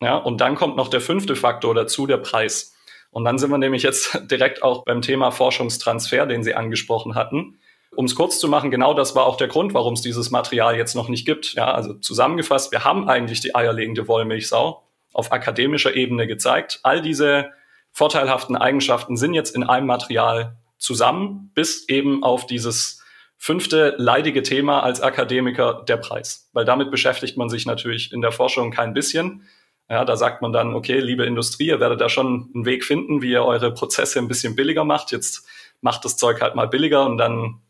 [0.00, 2.74] Ja, und dann kommt noch der fünfte Faktor dazu, der Preis.
[3.10, 7.58] Und dann sind wir nämlich jetzt direkt auch beim Thema Forschungstransfer, den Sie angesprochen hatten.
[7.96, 10.76] Um es kurz zu machen, genau das war auch der Grund, warum es dieses Material
[10.76, 11.54] jetzt noch nicht gibt.
[11.54, 16.80] Ja, also zusammengefasst, wir haben eigentlich die eierlegende Wollmilchsau auf akademischer Ebene gezeigt.
[16.82, 17.50] All diese
[17.92, 23.02] vorteilhaften Eigenschaften sind jetzt in einem Material zusammen, bis eben auf dieses
[23.36, 26.50] fünfte leidige Thema als Akademiker der Preis.
[26.52, 29.44] Weil damit beschäftigt man sich natürlich in der Forschung kein bisschen.
[29.88, 33.22] Ja, da sagt man dann, okay, liebe Industrie, ihr werdet da schon einen Weg finden,
[33.22, 35.12] wie ihr eure Prozesse ein bisschen billiger macht.
[35.12, 35.46] Jetzt
[35.80, 37.60] macht das Zeug halt mal billiger und dann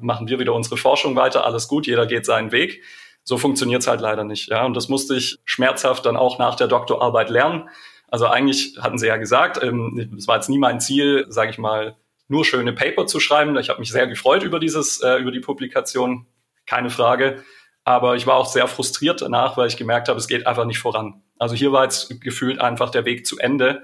[0.00, 1.44] machen wir wieder unsere Forschung weiter.
[1.44, 2.82] Alles gut, jeder geht seinen Weg.
[3.28, 4.48] So funktioniert's halt leider nicht.
[4.48, 7.68] Ja, und das musste ich schmerzhaft dann auch nach der Doktorarbeit lernen.
[8.10, 11.58] Also eigentlich hatten sie ja gesagt, ähm, es war jetzt nie mein Ziel, sage ich
[11.58, 11.94] mal,
[12.28, 13.54] nur schöne Paper zu schreiben.
[13.58, 16.24] Ich habe mich sehr gefreut über dieses, äh, über die Publikation,
[16.64, 17.44] keine Frage.
[17.84, 20.78] Aber ich war auch sehr frustriert danach, weil ich gemerkt habe, es geht einfach nicht
[20.78, 21.22] voran.
[21.38, 23.82] Also hier war jetzt gefühlt einfach der Weg zu Ende.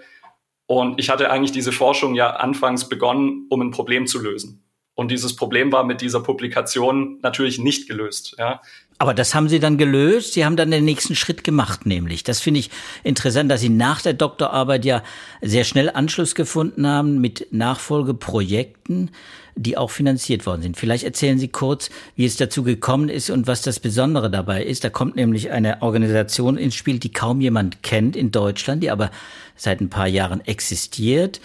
[0.64, 4.64] Und ich hatte eigentlich diese Forschung ja anfangs begonnen, um ein Problem zu lösen.
[4.94, 8.37] Und dieses Problem war mit dieser Publikation natürlich nicht gelöst.
[8.38, 8.61] Ja.
[8.98, 10.35] Aber das haben Sie dann gelöst.
[10.35, 12.22] Sie haben dann den nächsten Schritt gemacht, nämlich.
[12.22, 12.70] Das finde ich
[13.02, 15.02] interessant, dass Sie nach der Doktorarbeit ja
[15.42, 19.11] sehr schnell Anschluss gefunden haben mit Nachfolgeprojekten,
[19.56, 20.76] die auch finanziert worden sind.
[20.76, 24.84] Vielleicht erzählen Sie kurz, wie es dazu gekommen ist und was das Besondere dabei ist.
[24.84, 29.10] Da kommt nämlich eine Organisation ins Spiel, die kaum jemand kennt in Deutschland, die aber
[29.56, 31.40] seit ein paar Jahren existiert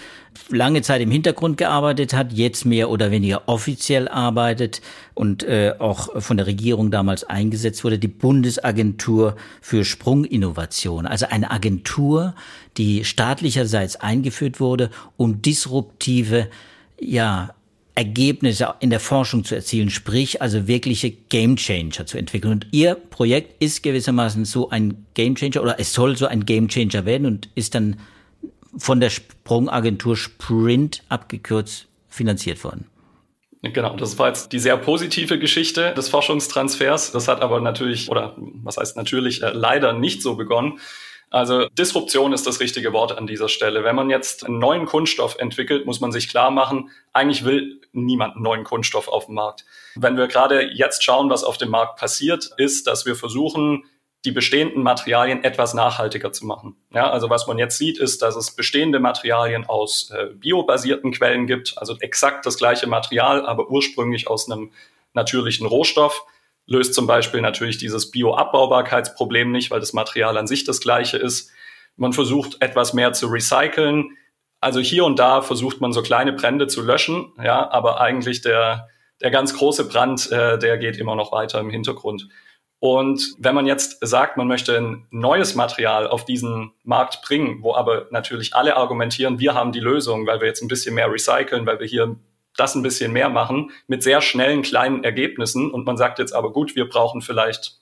[0.50, 4.82] lange Zeit im Hintergrund gearbeitet hat, jetzt mehr oder weniger offiziell arbeitet
[5.14, 11.06] und äh, auch von der Regierung damals eingesetzt wurde, die Bundesagentur für Sprunginnovation.
[11.06, 12.36] Also eine Agentur,
[12.78, 16.48] die staatlicherseits eingeführt wurde, um disruptive,
[17.00, 17.54] ja,
[18.00, 22.54] Ergebnisse in der Forschung zu erzielen, sprich also wirkliche Gamechanger zu entwickeln.
[22.54, 27.28] Und Ihr Projekt ist gewissermaßen so ein Gamechanger oder es soll so ein Gamechanger werden
[27.28, 28.00] und ist dann
[28.78, 32.86] von der Sprungagentur Sprint abgekürzt finanziert worden.
[33.64, 37.12] Genau, das war jetzt die sehr positive Geschichte des Forschungstransfers.
[37.12, 40.80] Das hat aber natürlich, oder was heißt natürlich, äh, leider nicht so begonnen.
[41.32, 43.84] Also Disruption ist das richtige Wort an dieser Stelle.
[43.84, 48.36] Wenn man jetzt einen neuen Kunststoff entwickelt, muss man sich klar machen, eigentlich will niemand
[48.36, 49.66] einen neuen Kunststoff auf dem Markt.
[49.96, 53.84] Wenn wir gerade jetzt schauen, was auf dem Markt passiert, ist, dass wir versuchen,
[54.26, 56.76] die bestehenden Materialien etwas nachhaltiger zu machen.
[56.94, 61.48] Ja, also was man jetzt sieht, ist, dass es bestehende Materialien aus äh, biobasierten Quellen
[61.48, 64.72] gibt, also exakt das gleiche Material, aber ursprünglich aus einem
[65.14, 66.26] natürlichen Rohstoff.
[66.70, 71.52] Löst zum Beispiel natürlich dieses Bioabbaubarkeitsproblem nicht, weil das Material an sich das gleiche ist.
[71.98, 74.16] Man versucht etwas mehr zu recyceln.
[74.62, 78.88] Also hier und da versucht man so kleine Brände zu löschen, ja, aber eigentlich der,
[79.20, 82.30] der ganz große Brand, äh, der geht immer noch weiter im Hintergrund.
[82.80, 87.74] Und wenn man jetzt sagt, man möchte ein neues Material auf diesen Markt bringen, wo
[87.74, 91.66] aber natürlich alle argumentieren, wir haben die Lösung, weil wir jetzt ein bisschen mehr recyceln,
[91.66, 92.16] weil wir hier
[92.60, 95.72] das ein bisschen mehr machen, mit sehr schnellen kleinen Ergebnissen.
[95.72, 97.80] Und man sagt jetzt aber gut, wir brauchen vielleicht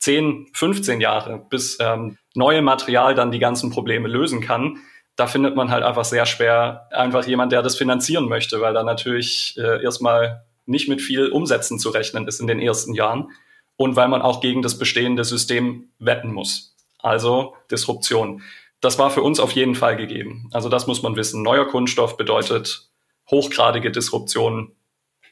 [0.00, 4.78] 10, 15 Jahre, bis ähm, neue Material dann die ganzen Probleme lösen kann.
[5.14, 8.82] Da findet man halt einfach sehr schwer einfach jemand, der das finanzieren möchte, weil da
[8.82, 13.30] natürlich äh, erstmal nicht mit viel Umsätzen zu rechnen ist in den ersten Jahren
[13.76, 16.76] und weil man auch gegen das bestehende System wetten muss.
[16.98, 18.42] Also Disruption.
[18.80, 20.48] Das war für uns auf jeden Fall gegeben.
[20.52, 21.42] Also das muss man wissen.
[21.42, 22.91] Neuer Kunststoff bedeutet
[23.30, 24.72] hochgradige Disruption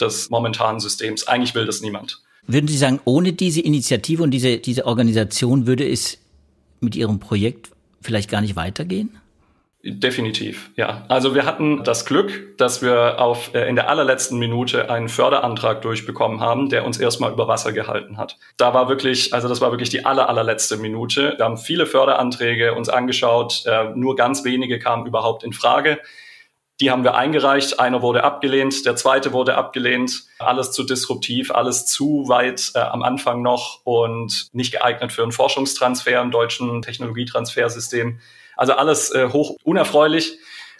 [0.00, 1.26] des momentanen Systems.
[1.26, 2.22] Eigentlich will das niemand.
[2.46, 6.18] Würden Sie sagen, ohne diese Initiative und diese, diese Organisation würde es
[6.81, 9.20] mit Ihrem Projekt vielleicht gar nicht weitergehen?
[9.83, 11.07] Definitiv, ja.
[11.09, 15.81] Also wir hatten das Glück, dass wir auf, äh, in der allerletzten Minute einen Förderantrag
[15.81, 18.37] durchbekommen haben, der uns erstmal über Wasser gehalten hat.
[18.59, 21.33] Da war wirklich, also das war wirklich die aller, allerletzte Minute.
[21.38, 25.98] Wir haben viele Förderanträge uns angeschaut, äh, nur ganz wenige kamen überhaupt in Frage.
[26.81, 31.85] Die haben wir eingereicht, einer wurde abgelehnt, der zweite wurde abgelehnt, alles zu disruptiv, alles
[31.85, 38.21] zu weit äh, am Anfang noch und nicht geeignet für einen Forschungstransfer im deutschen Technologietransfersystem.
[38.57, 40.38] Also alles äh, hoch unerfreulich.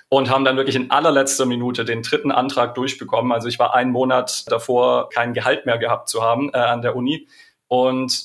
[0.09, 3.31] und haben dann wirklich in allerletzter Minute den dritten Antrag durchbekommen.
[3.31, 6.97] Also ich war einen Monat davor, kein Gehalt mehr gehabt zu haben äh, an der
[6.97, 7.29] Uni.
[7.69, 8.25] Und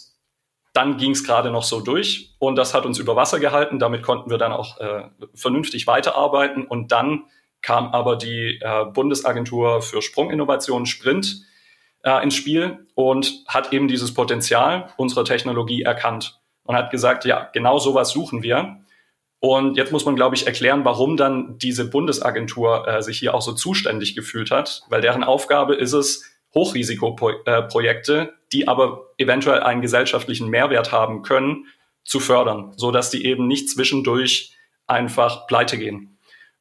[0.73, 3.79] dann ging es gerade noch so durch und das hat uns über Wasser gehalten.
[3.79, 5.03] Damit konnten wir dann auch äh,
[5.35, 6.65] vernünftig weiterarbeiten.
[6.65, 7.25] Und dann
[7.65, 11.41] kam aber die äh, Bundesagentur für Sprunginnovation Sprint
[12.03, 17.49] äh, ins Spiel und hat eben dieses Potenzial unserer Technologie erkannt und hat gesagt, ja,
[17.53, 18.81] genau sowas suchen wir.
[19.39, 23.41] Und jetzt muss man, glaube ich, erklären, warum dann diese Bundesagentur äh, sich hier auch
[23.41, 26.23] so zuständig gefühlt hat, weil deren Aufgabe ist es,
[26.53, 31.65] Hochrisikoprojekte, die aber eventuell einen gesellschaftlichen Mehrwert haben können,
[32.03, 36.14] zu fördern, so dass die eben nicht zwischendurch einfach pleite gehen.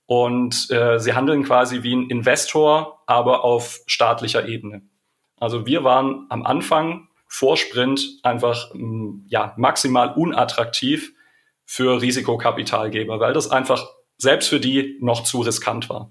[0.07, 4.83] Und äh, sie handeln quasi wie ein Investor, aber auf staatlicher Ebene.
[5.39, 8.71] Also wir waren am Anfang vor Sprint einfach
[9.27, 11.13] ja, maximal unattraktiv
[11.65, 13.89] für Risikokapitalgeber, weil das einfach
[14.19, 16.11] selbst für die noch zu riskant war.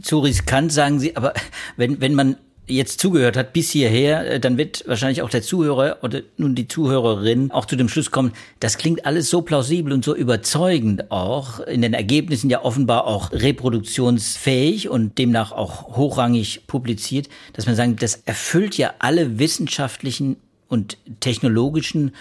[0.00, 1.34] Zu riskant, sagen Sie, aber
[1.76, 2.36] wenn, wenn man
[2.70, 6.68] jetzt zugehört hat bis hierher, äh, dann wird wahrscheinlich auch der Zuhörer oder nun die
[6.68, 11.60] Zuhörerin auch zu dem Schluss kommen, das klingt alles so plausibel und so überzeugend auch,
[11.60, 17.96] in den Ergebnissen ja offenbar auch reproduktionsfähig und demnach auch hochrangig publiziert, dass man sagen,
[17.96, 20.36] das erfüllt ja alle wissenschaftlichen
[20.68, 22.12] und technologischen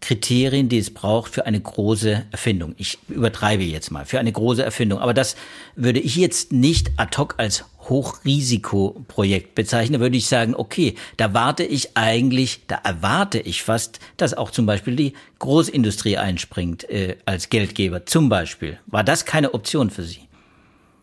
[0.00, 2.74] Kriterien, die es braucht für eine große Erfindung.
[2.78, 5.00] Ich übertreibe jetzt mal, für eine große Erfindung.
[5.00, 5.36] Aber das
[5.74, 9.94] würde ich jetzt nicht ad hoc als Hochrisikoprojekt bezeichnen.
[9.94, 14.50] Da würde ich sagen, okay, da warte ich eigentlich, da erwarte ich fast, dass auch
[14.50, 18.06] zum Beispiel die Großindustrie einspringt äh, als Geldgeber.
[18.06, 18.78] Zum Beispiel.
[18.86, 20.28] War das keine Option für Sie?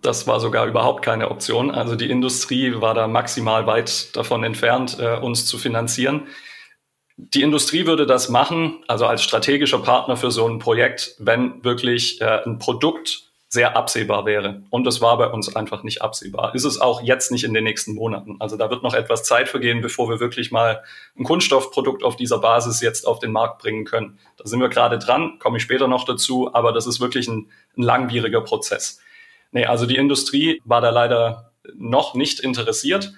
[0.02, 1.72] Das war sogar überhaupt keine Option.
[1.72, 6.28] Also die Industrie war da maximal weit davon entfernt, äh, uns zu finanzieren.
[7.18, 12.22] Die Industrie würde das machen, also als strategischer Partner für so ein Projekt, wenn wirklich
[12.22, 13.25] äh, ein Produkt
[13.56, 14.62] sehr absehbar wäre.
[14.70, 16.54] Und das war bei uns einfach nicht absehbar.
[16.54, 18.36] Ist es auch jetzt nicht in den nächsten Monaten.
[18.40, 20.84] Also da wird noch etwas Zeit vergehen, bevor wir wirklich mal
[21.18, 24.20] ein Kunststoffprodukt auf dieser Basis jetzt auf den Markt bringen können.
[24.38, 27.50] Da sind wir gerade dran, komme ich später noch dazu, aber das ist wirklich ein,
[27.76, 29.00] ein langwieriger Prozess.
[29.52, 33.14] Nee, also die Industrie war da leider noch nicht interessiert.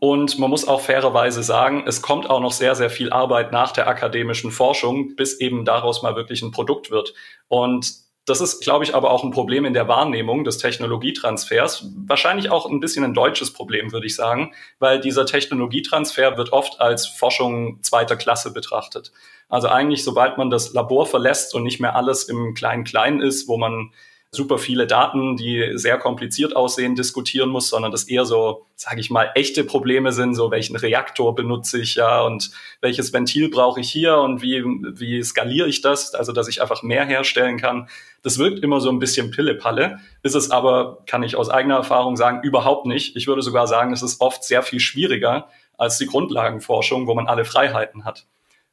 [0.00, 3.72] Und man muss auch fairerweise sagen, es kommt auch noch sehr, sehr viel Arbeit nach
[3.72, 7.14] der akademischen Forschung, bis eben daraus mal wirklich ein Produkt wird.
[7.48, 11.86] Und das ist, glaube ich, aber auch ein Problem in der Wahrnehmung des Technologietransfers.
[12.06, 16.80] Wahrscheinlich auch ein bisschen ein deutsches Problem, würde ich sagen, weil dieser Technologietransfer wird oft
[16.80, 19.12] als Forschung zweiter Klasse betrachtet.
[19.48, 23.56] Also eigentlich, sobald man das Labor verlässt und nicht mehr alles im Klein-Klein ist, wo
[23.56, 23.92] man
[24.30, 29.08] super viele Daten, die sehr kompliziert aussehen, diskutieren muss, sondern das eher so, sage ich
[29.08, 32.50] mal, echte Probleme sind, so welchen Reaktor benutze ich ja und
[32.82, 36.82] welches Ventil brauche ich hier und wie, wie skaliere ich das, also dass ich einfach
[36.82, 37.88] mehr herstellen kann.
[38.22, 42.16] Das wirkt immer so ein bisschen Pille-Palle, ist es aber, kann ich aus eigener Erfahrung
[42.16, 43.16] sagen, überhaupt nicht.
[43.16, 47.28] Ich würde sogar sagen, es ist oft sehr viel schwieriger als die Grundlagenforschung, wo man
[47.28, 48.26] alle Freiheiten hat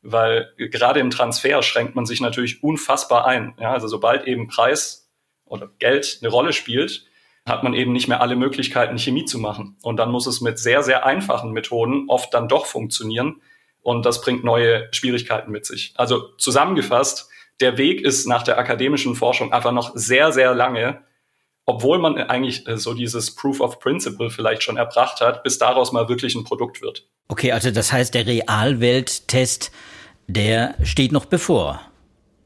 [0.07, 3.55] weil gerade im Transfer schränkt man sich natürlich unfassbar ein.
[3.59, 5.04] Ja, also sobald eben Preis
[5.45, 7.05] oder Geld eine Rolle spielt,
[7.45, 9.77] hat man eben nicht mehr alle Möglichkeiten, Chemie zu machen.
[9.83, 13.41] Und dann muss es mit sehr, sehr einfachen Methoden oft dann doch funktionieren.
[13.81, 15.93] Und das bringt neue Schwierigkeiten mit sich.
[15.95, 17.29] Also zusammengefasst,
[17.59, 21.01] der Weg ist nach der akademischen Forschung einfach noch sehr, sehr lange,
[21.65, 25.91] obwohl man eigentlich äh, so dieses Proof of Principle vielleicht schon erbracht hat, bis daraus
[25.91, 27.07] mal wirklich ein Produkt wird.
[27.27, 29.71] Okay, also das heißt, der Realwelttest,
[30.27, 31.79] der steht noch bevor.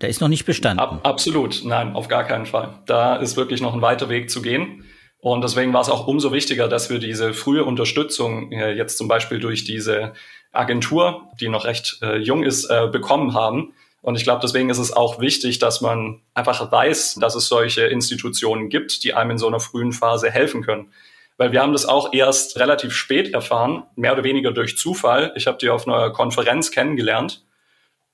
[0.01, 0.79] Der ist noch nicht bestanden.
[0.79, 2.79] Ab, absolut, nein, auf gar keinen Fall.
[2.85, 4.85] Da ist wirklich noch ein weiter Weg zu gehen.
[5.21, 9.09] Und deswegen war es auch umso wichtiger, dass wir diese frühe Unterstützung äh, jetzt zum
[9.09, 10.13] Beispiel durch diese
[10.53, 13.73] Agentur, die noch recht äh, jung ist, äh, bekommen haben.
[14.01, 17.81] Und ich glaube, deswegen ist es auch wichtig, dass man einfach weiß, dass es solche
[17.81, 20.93] Institutionen gibt, die einem in so einer frühen Phase helfen können.
[21.35, 25.33] Weil wir haben das auch erst relativ spät erfahren, mehr oder weniger durch Zufall.
[25.35, 27.43] Ich habe die auf einer Konferenz kennengelernt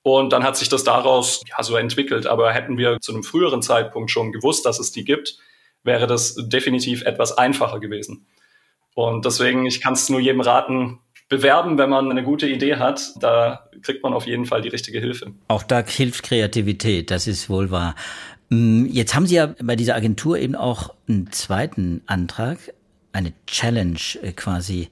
[0.05, 2.27] und dann hat sich das daraus ja, so entwickelt.
[2.27, 5.39] Aber hätten wir zu einem früheren Zeitpunkt schon gewusst, dass es die gibt,
[5.83, 8.27] wäre das definitiv etwas einfacher gewesen.
[8.93, 13.13] Und deswegen, ich kann es nur jedem raten, bewerben, wenn man eine gute Idee hat.
[13.19, 15.33] Da kriegt man auf jeden Fall die richtige Hilfe.
[15.47, 17.95] Auch da hilft Kreativität, das ist wohl wahr.
[18.49, 22.59] Mm, jetzt haben Sie ja bei dieser Agentur eben auch einen zweiten Antrag,
[23.11, 24.89] eine Challenge äh, quasi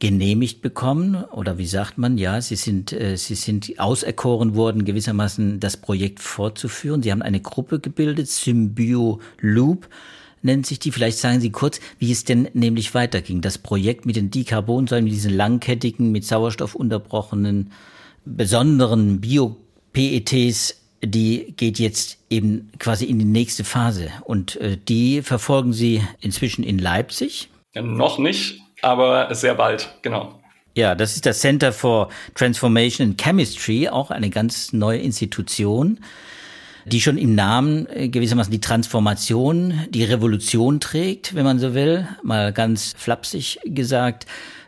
[0.00, 5.60] genehmigt bekommen oder wie sagt man, ja, sie sind, äh, sie sind auserkoren worden, gewissermaßen
[5.60, 7.02] das Projekt fortzuführen.
[7.02, 9.88] Sie haben eine Gruppe gebildet, Symbio Loop
[10.42, 10.90] nennt sich die.
[10.90, 13.42] Vielleicht sagen Sie kurz, wie es denn nämlich weiterging.
[13.42, 17.70] Das Projekt mit den Dicarbonsäulen, mit diesen langkettigen, mit Sauerstoff unterbrochenen,
[18.24, 24.10] besonderen Bio-PETs die geht jetzt eben quasi in die nächste Phase.
[24.24, 27.48] Und äh, die verfolgen Sie inzwischen in Leipzig?
[27.74, 30.40] Ja, noch nicht, aber sehr bald, genau.
[30.74, 35.98] Ja, das ist das Center for Transformation in Chemistry, auch eine ganz neue Institution,
[36.86, 42.06] die schon im Namen äh, gewissermaßen die Transformation, die Revolution trägt, wenn man so will,
[42.22, 44.26] mal ganz flapsig gesagt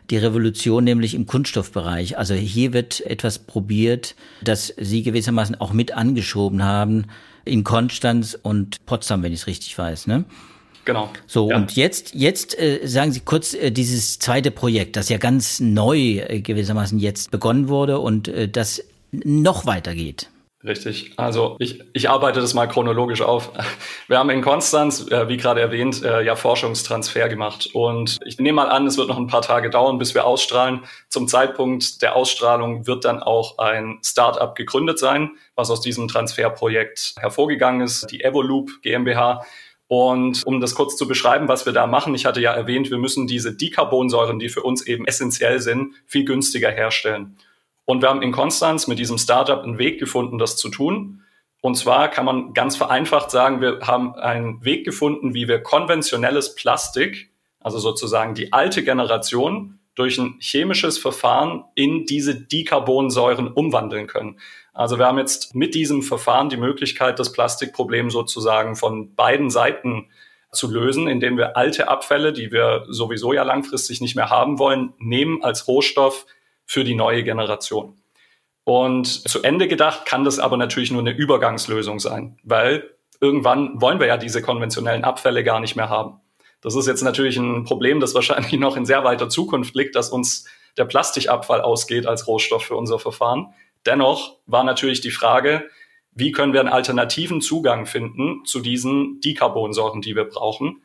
[0.09, 2.17] die Revolution nämlich im Kunststoffbereich.
[2.17, 7.05] Also hier wird etwas probiert, das Sie gewissermaßen auch mit angeschoben haben
[7.45, 10.25] in Konstanz und Potsdam, wenn ich es richtig weiß, ne?
[10.85, 11.09] Genau.
[11.27, 11.57] So, ja.
[11.57, 15.97] und jetzt, jetzt äh, sagen Sie kurz äh, dieses zweite Projekt, das ja ganz neu
[15.97, 20.29] äh, gewissermaßen jetzt begonnen wurde und äh, das noch weitergeht.
[20.65, 21.11] Richtig.
[21.17, 23.51] Also ich, ich arbeite das mal chronologisch auf.
[24.07, 27.69] Wir haben in Konstanz, äh, wie gerade erwähnt, äh, ja Forschungstransfer gemacht.
[27.73, 30.81] Und ich nehme mal an, es wird noch ein paar Tage dauern, bis wir ausstrahlen.
[31.09, 37.15] Zum Zeitpunkt der Ausstrahlung wird dann auch ein Startup gegründet sein, was aus diesem Transferprojekt
[37.19, 39.43] hervorgegangen ist, die Evolup GmbH.
[39.95, 42.97] Und um das kurz zu beschreiben, was wir da machen, ich hatte ja erwähnt, wir
[42.97, 47.37] müssen diese Dicarbonsäuren, die für uns eben essentiell sind, viel günstiger herstellen.
[47.85, 51.21] Und wir haben in Konstanz mit diesem Startup einen Weg gefunden, das zu tun.
[51.61, 56.55] Und zwar kann man ganz vereinfacht sagen, wir haben einen Weg gefunden, wie wir konventionelles
[56.55, 57.29] Plastik,
[57.59, 64.39] also sozusagen die alte Generation, durch ein chemisches Verfahren in diese Dicarbonsäuren umwandeln können.
[64.73, 70.09] Also wir haben jetzt mit diesem Verfahren die Möglichkeit, das Plastikproblem sozusagen von beiden Seiten
[70.51, 74.93] zu lösen, indem wir alte Abfälle, die wir sowieso ja langfristig nicht mehr haben wollen,
[74.97, 76.25] nehmen als Rohstoff
[76.65, 77.97] für die neue Generation.
[78.63, 83.99] Und zu Ende gedacht kann das aber natürlich nur eine Übergangslösung sein, weil irgendwann wollen
[83.99, 86.19] wir ja diese konventionellen Abfälle gar nicht mehr haben.
[86.61, 90.09] Das ist jetzt natürlich ein Problem, das wahrscheinlich noch in sehr weiter Zukunft liegt, dass
[90.09, 90.45] uns
[90.77, 93.53] der Plastikabfall ausgeht als Rohstoff für unser Verfahren.
[93.85, 95.69] Dennoch war natürlich die Frage,
[96.11, 100.83] wie können wir einen alternativen Zugang finden zu diesen Dicarbonsäuren, die wir brauchen,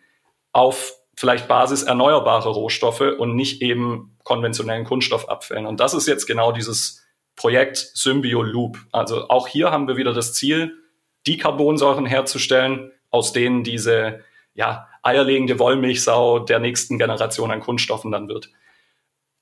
[0.53, 5.67] auf vielleicht Basis erneuerbare Rohstoffe und nicht eben konventionellen Kunststoffabfällen.
[5.67, 8.79] Und das ist jetzt genau dieses Projekt Symbio Loop.
[8.93, 10.77] Also auch hier haben wir wieder das Ziel,
[11.27, 18.51] Dicarbonsäuren herzustellen, aus denen diese ja, eierlegende Wollmilchsau der nächsten Generation an Kunststoffen dann wird.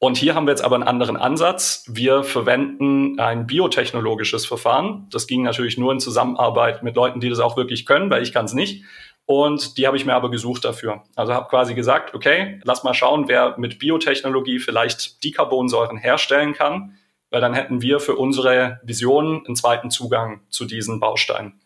[0.07, 1.85] Und hier haben wir jetzt aber einen anderen Ansatz.
[1.89, 5.09] Wir verwenden ein biotechnologisches Verfahren.
[5.11, 8.33] Das ging natürlich nur in Zusammenarbeit mit Leuten, die das auch wirklich können, weil ich
[8.33, 8.85] kann es nicht.
[9.25, 11.03] Und die habe ich mir aber gesucht dafür.
[11.17, 16.97] Also habe quasi gesagt, okay, lass mal schauen, wer mit Biotechnologie vielleicht Dicarbonsäuren herstellen kann,
[17.31, 21.61] weil dann hätten wir für unsere Vision einen zweiten Zugang zu diesen Bausteinen.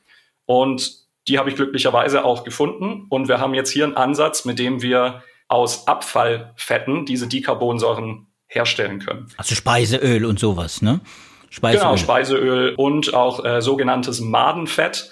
[0.46, 0.94] Und
[1.28, 3.04] die habe ich glücklicherweise auch gefunden.
[3.10, 8.98] Und wir haben jetzt hier einen Ansatz, mit dem wir aus Abfallfetten diese Dicarbonsäuren herstellen
[8.98, 9.28] können.
[9.36, 11.00] Also Speiseöl und sowas, ne?
[11.48, 11.80] Speiseöl.
[11.80, 15.10] Genau, Speiseöl und auch äh, sogenanntes Madenfett.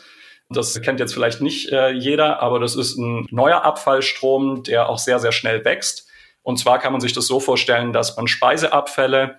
[0.50, 4.98] Das kennt jetzt vielleicht nicht äh, jeder, aber das ist ein neuer Abfallstrom, der auch
[4.98, 6.08] sehr, sehr schnell wächst.
[6.42, 9.38] Und zwar kann man sich das so vorstellen, dass man Speiseabfälle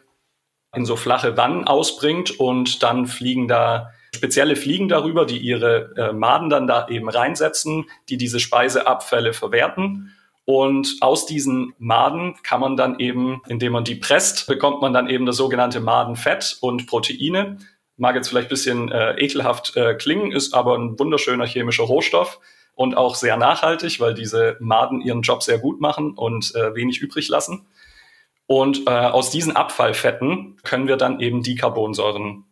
[0.75, 6.13] in so flache Wannen ausbringt und dann fliegen da spezielle Fliegen darüber, die ihre äh,
[6.13, 10.13] Maden dann da eben reinsetzen, die diese Speiseabfälle verwerten.
[10.49, 15.07] Und aus diesen Maden kann man dann eben, indem man die presst, bekommt man dann
[15.07, 17.59] eben das sogenannte Madenfett und Proteine
[17.97, 22.39] mag jetzt vielleicht bisschen äh, ekelhaft äh, klingen, ist aber ein wunderschöner chemischer Rohstoff
[22.73, 26.99] und auch sehr nachhaltig, weil diese Maden ihren Job sehr gut machen und äh, wenig
[26.99, 27.67] übrig lassen.
[28.47, 32.45] Und äh, aus diesen Abfallfetten können wir dann eben die Carbonsäuren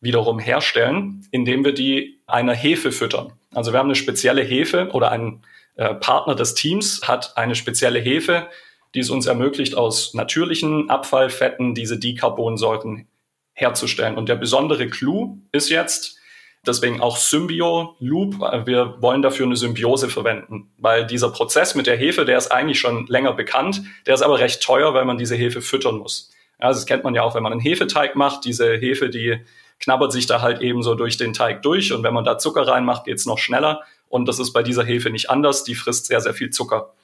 [0.00, 3.34] wiederum herstellen, indem wir die einer Hefe füttern.
[3.54, 5.44] Also wir haben eine spezielle Hefe oder ein
[5.76, 8.48] äh, Partner des Teams hat eine spezielle Hefe,
[8.94, 13.06] die es uns ermöglicht, aus natürlichen Abfallfetten diese Dicarbonsäuren
[13.52, 14.16] herzustellen.
[14.16, 16.18] Und der besondere Clou ist jetzt,
[16.66, 21.96] deswegen auch Symbio Loop, wir wollen dafür eine Symbiose verwenden, weil dieser Prozess mit der
[21.96, 25.36] Hefe, der ist eigentlich schon länger bekannt, der ist aber recht teuer, weil man diese
[25.36, 26.32] Hefe füttern muss.
[26.58, 29.44] Also das kennt man ja auch, wenn man einen Hefeteig macht, diese Hefe, die
[29.78, 32.66] knabbert sich da halt eben so durch den Teig durch und wenn man da Zucker
[32.66, 36.20] reinmacht, geht's noch schneller und das ist bei dieser Hefe nicht anders, die frisst sehr,
[36.20, 36.94] sehr viel Zucker.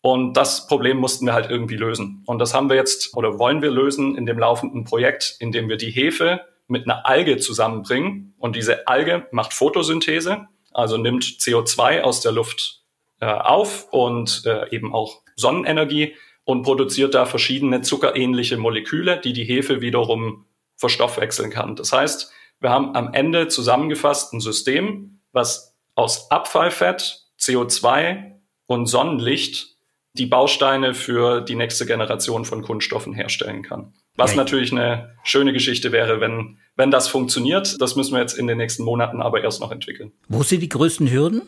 [0.00, 2.22] Und das Problem mussten wir halt irgendwie lösen.
[2.26, 5.76] Und das haben wir jetzt oder wollen wir lösen in dem laufenden Projekt, indem wir
[5.76, 8.34] die Hefe mit einer Alge zusammenbringen.
[8.38, 12.84] Und diese Alge macht Photosynthese, also nimmt CO2 aus der Luft
[13.20, 19.44] äh, auf und äh, eben auch Sonnenenergie und produziert da verschiedene zuckerähnliche Moleküle, die die
[19.44, 21.74] Hefe wiederum verstoffwechseln kann.
[21.76, 28.36] Das heißt, wir haben am Ende zusammengefasst ein System, was aus Abfallfett, CO2
[28.66, 29.76] und Sonnenlicht
[30.12, 33.92] die Bausteine für die nächste Generation von Kunststoffen herstellen kann.
[34.14, 34.36] Was ja.
[34.36, 38.58] natürlich eine schöne Geschichte wäre, wenn Wenn das funktioniert, das müssen wir jetzt in den
[38.58, 40.12] nächsten Monaten aber erst noch entwickeln.
[40.28, 41.42] Wo sind die größten Hürden?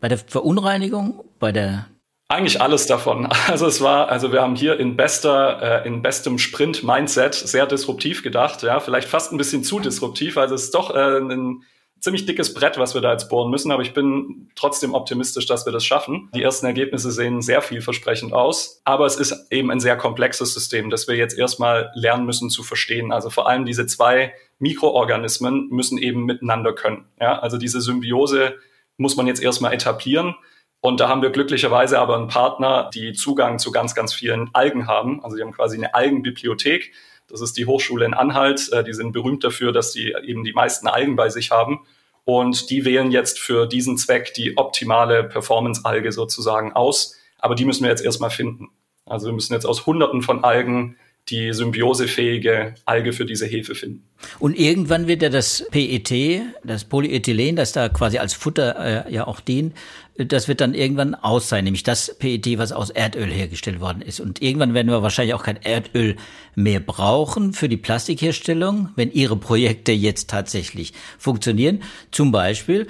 [0.00, 1.24] Bei der Verunreinigung?
[1.38, 1.86] Bei der
[2.28, 3.28] eigentlich alles davon.
[3.48, 8.22] Also es war, also wir haben hier in bester, äh, in bestem Sprint-Mindset sehr disruptiv
[8.22, 10.38] gedacht, ja, vielleicht fast ein bisschen zu disruptiv.
[10.38, 11.62] Also es ist doch äh, ein
[12.02, 15.64] ziemlich dickes Brett, was wir da jetzt bohren müssen, aber ich bin trotzdem optimistisch, dass
[15.64, 16.28] wir das schaffen.
[16.34, 20.90] Die ersten Ergebnisse sehen sehr vielversprechend aus, aber es ist eben ein sehr komplexes System,
[20.90, 23.12] das wir jetzt erstmal lernen müssen zu verstehen.
[23.12, 27.04] Also vor allem diese zwei Mikroorganismen müssen eben miteinander können.
[27.20, 28.56] Ja, also diese Symbiose
[28.96, 30.34] muss man jetzt erstmal etablieren.
[30.80, 34.88] Und da haben wir glücklicherweise aber einen Partner, die Zugang zu ganz, ganz vielen Algen
[34.88, 35.22] haben.
[35.22, 36.92] Also die haben quasi eine Algenbibliothek.
[37.32, 38.70] Das ist die Hochschule in Anhalt.
[38.72, 41.80] Äh, die sind berühmt dafür, dass die eben die meisten Algen bei sich haben.
[42.24, 47.18] Und die wählen jetzt für diesen Zweck die optimale Performance-Alge sozusagen aus.
[47.38, 48.68] Aber die müssen wir jetzt erstmal finden.
[49.06, 50.96] Also wir müssen jetzt aus Hunderten von Algen
[51.28, 54.08] die symbiosefähige Alge für diese Hefe finden.
[54.38, 59.26] Und irgendwann wird ja das PET, das Polyethylen, das da quasi als Futter äh, ja
[59.26, 59.74] auch dient,
[60.16, 64.20] das wird dann irgendwann aus sein, nämlich das PET, was aus Erdöl hergestellt worden ist.
[64.20, 66.16] Und irgendwann werden wir wahrscheinlich auch kein Erdöl
[66.54, 71.82] mehr brauchen für die Plastikherstellung, wenn Ihre Projekte jetzt tatsächlich funktionieren.
[72.10, 72.88] Zum Beispiel.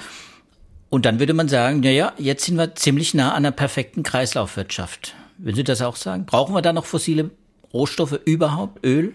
[0.89, 4.03] Und dann würde man sagen, na ja, jetzt sind wir ziemlich nah an einer perfekten
[4.03, 5.15] Kreislaufwirtschaft.
[5.39, 6.27] Würden Sie das auch sagen?
[6.27, 7.31] Brauchen wir da noch fossile
[7.73, 8.85] Rohstoffe überhaupt?
[8.85, 9.15] Öl?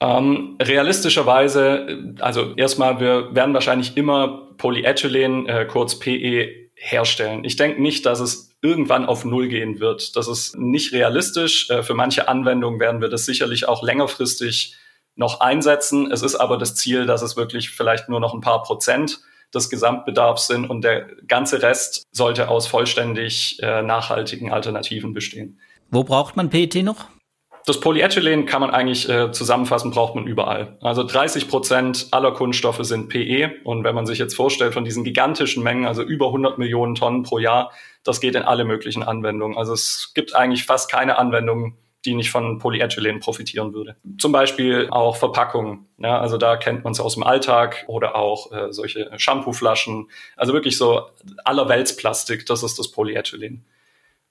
[0.00, 7.44] Ähm, realistischerweise, also erstmal, wir werden wahrscheinlich immer Polyethylen, äh, kurz PE, herstellen.
[7.44, 10.16] Ich denke nicht, dass es irgendwann auf Null gehen wird.
[10.16, 11.68] Das ist nicht realistisch.
[11.70, 14.76] Äh, für manche Anwendungen werden wir das sicherlich auch längerfristig
[15.16, 16.10] noch einsetzen.
[16.12, 19.20] Es ist aber das Ziel, dass es wirklich vielleicht nur noch ein paar Prozent
[19.52, 25.58] des Gesamtbedarfs sind und der ganze Rest sollte aus vollständig äh, nachhaltigen Alternativen bestehen.
[25.90, 27.06] Wo braucht man PET noch?
[27.68, 30.78] Das Polyethylen kann man eigentlich äh, zusammenfassen, braucht man überall.
[30.80, 33.56] Also 30 Prozent aller Kunststoffe sind PE.
[33.64, 37.24] Und wenn man sich jetzt vorstellt, von diesen gigantischen Mengen, also über 100 Millionen Tonnen
[37.24, 37.70] pro Jahr,
[38.04, 39.58] das geht in alle möglichen Anwendungen.
[39.58, 41.76] Also es gibt eigentlich fast keine Anwendung,
[42.06, 43.96] die nicht von Polyethylen profitieren würde.
[44.18, 45.88] Zum Beispiel auch Verpackungen.
[45.98, 50.08] Ja, also da kennt man es aus dem Alltag oder auch äh, solche Shampooflaschen.
[50.36, 51.02] Also wirklich so
[51.44, 53.66] allerweltsplastik, das ist das Polyethylen.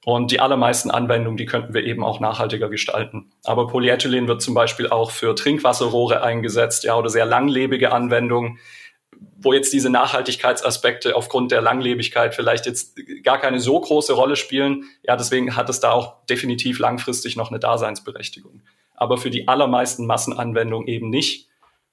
[0.07, 3.29] Und die allermeisten Anwendungen, die könnten wir eben auch nachhaltiger gestalten.
[3.43, 8.57] Aber Polyethylen wird zum Beispiel auch für Trinkwasserrohre eingesetzt, ja, oder sehr langlebige Anwendungen,
[9.37, 14.85] wo jetzt diese Nachhaltigkeitsaspekte aufgrund der Langlebigkeit vielleicht jetzt gar keine so große Rolle spielen.
[15.03, 18.61] Ja, deswegen hat es da auch definitiv langfristig noch eine Daseinsberechtigung.
[18.95, 21.49] Aber für die allermeisten Massenanwendungen eben nicht.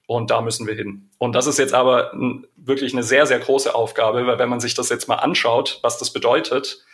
[0.07, 1.09] Und da müssen wir hin.
[1.17, 2.13] Und das ist jetzt aber
[2.55, 5.97] wirklich eine sehr, sehr große Aufgabe, weil wenn man sich das jetzt mal anschaut, was
[5.97, 6.85] das bedeutet,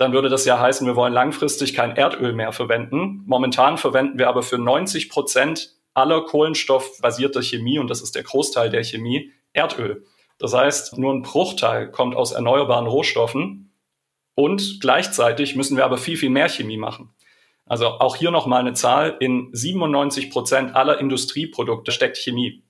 [0.00, 3.22] dann würde das ja heißen, wir wollen langfristig kein Erdöl mehr verwenden.
[3.26, 8.70] Momentan verwenden wir aber für 90 Prozent aller kohlenstoffbasierter Chemie, und das ist der Großteil
[8.70, 10.06] der Chemie, Erdöl.
[10.38, 13.74] Das heißt, nur ein Bruchteil kommt aus erneuerbaren Rohstoffen
[14.34, 17.12] und gleichzeitig müssen wir aber viel, viel mehr Chemie machen.
[17.66, 22.64] Also auch hier nochmal eine Zahl, in 97 Prozent aller Industrieprodukte steckt Chemie.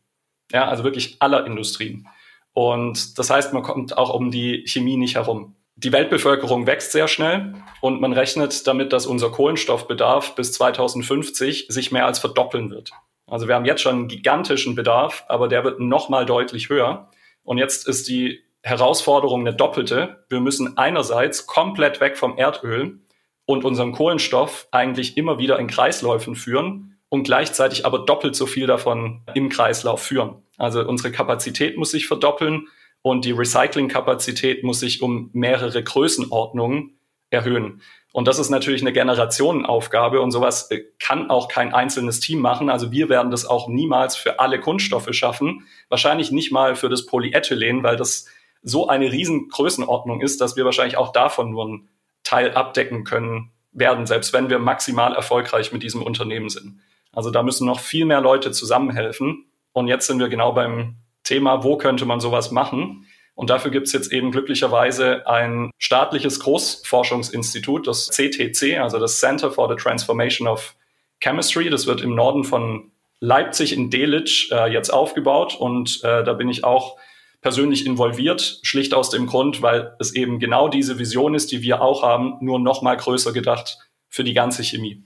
[0.51, 2.09] Ja, also wirklich aller Industrien.
[2.53, 5.55] Und das heißt, man kommt auch um die Chemie nicht herum.
[5.77, 11.91] Die Weltbevölkerung wächst sehr schnell und man rechnet damit, dass unser Kohlenstoffbedarf bis 2050 sich
[11.91, 12.91] mehr als verdoppeln wird.
[13.27, 17.09] Also wir haben jetzt schon einen gigantischen Bedarf, aber der wird nochmal deutlich höher.
[17.45, 20.25] Und jetzt ist die Herausforderung eine doppelte.
[20.29, 23.01] Wir müssen einerseits komplett weg vom Erdöl
[23.47, 28.67] und unseren Kohlenstoff eigentlich immer wieder in Kreisläufen führen und gleichzeitig aber doppelt so viel
[28.67, 30.43] davon im Kreislauf führen.
[30.59, 32.69] Also unsere Kapazität muss sich verdoppeln
[33.03, 36.99] und die Recyclingkapazität muss sich um mehrere Größenordnungen
[37.31, 37.81] erhöhen.
[38.13, 42.69] Und das ist natürlich eine Generationenaufgabe und sowas äh, kann auch kein einzelnes Team machen.
[42.69, 45.67] Also wir werden das auch niemals für alle Kunststoffe schaffen.
[45.89, 48.27] Wahrscheinlich nicht mal für das Polyethylen, weil das
[48.63, 51.89] so eine riesen Größenordnung ist, dass wir wahrscheinlich auch davon nur einen
[52.25, 56.81] Teil abdecken können werden, selbst wenn wir maximal erfolgreich mit diesem Unternehmen sind.
[57.13, 59.47] Also da müssen noch viel mehr Leute zusammenhelfen.
[59.73, 63.07] Und jetzt sind wir genau beim Thema, wo könnte man sowas machen?
[63.35, 69.51] Und dafür gibt es jetzt eben glücklicherweise ein staatliches Großforschungsinstitut, das CTC, also das Center
[69.51, 70.75] for the Transformation of
[71.21, 71.71] Chemistry.
[71.71, 72.91] Das wird im Norden von
[73.21, 76.99] Leipzig in Delitzsch äh, jetzt aufgebaut und äh, da bin ich auch
[77.41, 81.81] persönlich involviert, schlicht aus dem Grund, weil es eben genau diese Vision ist, die wir
[81.81, 85.05] auch haben, nur noch mal größer gedacht für die ganze Chemie.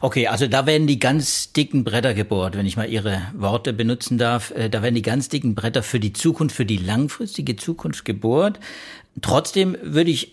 [0.00, 4.18] Okay, also da werden die ganz dicken Bretter gebohrt, wenn ich mal Ihre Worte benutzen
[4.18, 4.50] darf.
[4.50, 8.58] Äh, da werden die ganz dicken Bretter für die Zukunft, für die langfristige Zukunft gebohrt.
[9.20, 10.32] Trotzdem würde ich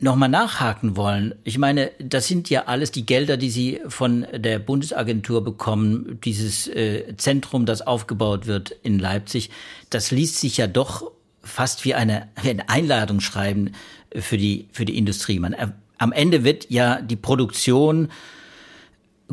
[0.00, 1.34] nochmal nachhaken wollen.
[1.44, 6.68] Ich meine, das sind ja alles die Gelder, die Sie von der Bundesagentur bekommen, dieses
[6.68, 9.50] äh, Zentrum, das aufgebaut wird in Leipzig.
[9.90, 11.10] Das liest sich ja doch
[11.42, 13.72] fast wie eine, wie eine Einladung schreiben
[14.14, 15.40] für die, für die Industrie.
[15.40, 15.68] Man, äh,
[15.98, 18.08] am Ende wird ja die Produktion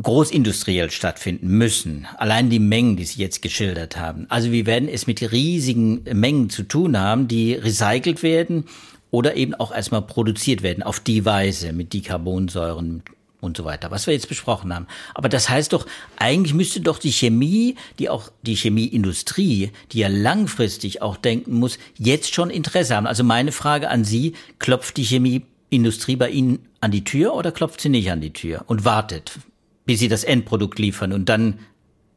[0.02, 2.06] großindustriell stattfinden müssen.
[2.16, 4.26] Allein die Mengen, die Sie jetzt geschildert haben.
[4.28, 8.64] Also wir werden es mit riesigen Mengen zu tun haben, die recycelt werden
[9.10, 13.02] oder eben auch erstmal produziert werden auf die Weise mit Dicarbonsäuren
[13.40, 14.86] und so weiter, was wir jetzt besprochen haben.
[15.14, 15.86] Aber das heißt doch,
[16.16, 21.78] eigentlich müsste doch die Chemie, die auch die Chemieindustrie, die ja langfristig auch denken muss,
[21.96, 23.06] jetzt schon Interesse haben.
[23.06, 27.80] Also meine Frage an Sie, klopft die Chemieindustrie bei Ihnen an die Tür oder klopft
[27.80, 29.38] sie nicht an die Tür und wartet,
[29.86, 31.60] bis Sie das Endprodukt liefern und dann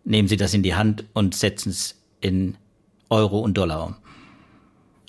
[0.03, 2.57] nehmen Sie das in die Hand und setzen es in
[3.09, 3.95] Euro und Dollar um?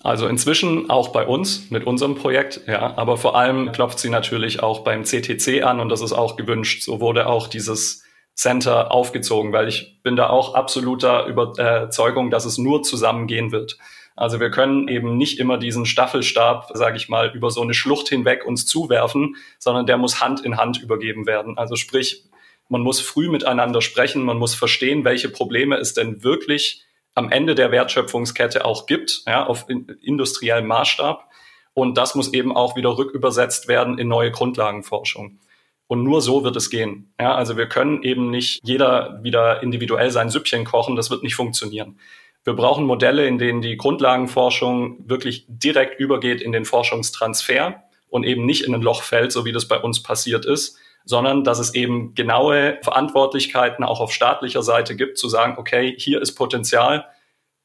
[0.02, 4.62] Also inzwischen auch bei uns mit unserem Projekt, ja, aber vor allem klopft sie natürlich
[4.62, 6.82] auch beim CTC an und das ist auch gewünscht.
[6.82, 8.02] So wurde auch dieses
[8.34, 13.76] Center aufgezogen, weil ich bin da auch absoluter Überzeugung, dass es nur zusammengehen wird.
[14.16, 18.08] Also wir können eben nicht immer diesen Staffelstab, sage ich mal, über so eine Schlucht
[18.08, 21.58] hinweg uns zuwerfen, sondern der muss Hand in Hand übergeben werden.
[21.58, 22.24] Also sprich,
[22.70, 27.56] man muss früh miteinander sprechen, man muss verstehen, welche Probleme es denn wirklich am Ende
[27.56, 31.28] der Wertschöpfungskette auch gibt, ja, auf industriellem Maßstab.
[31.74, 35.40] Und das muss eben auch wieder rückübersetzt werden in neue Grundlagenforschung.
[35.88, 37.12] Und nur so wird es gehen.
[37.20, 40.94] Ja, also wir können eben nicht jeder wieder individuell sein Süppchen kochen.
[40.94, 41.98] Das wird nicht funktionieren.
[42.44, 48.46] Wir brauchen Modelle, in denen die Grundlagenforschung wirklich direkt übergeht in den Forschungstransfer und eben
[48.46, 51.74] nicht in ein Loch fällt, so wie das bei uns passiert ist, sondern dass es
[51.74, 57.06] eben genaue Verantwortlichkeiten auch auf staatlicher Seite gibt, zu sagen, okay, hier ist Potenzial,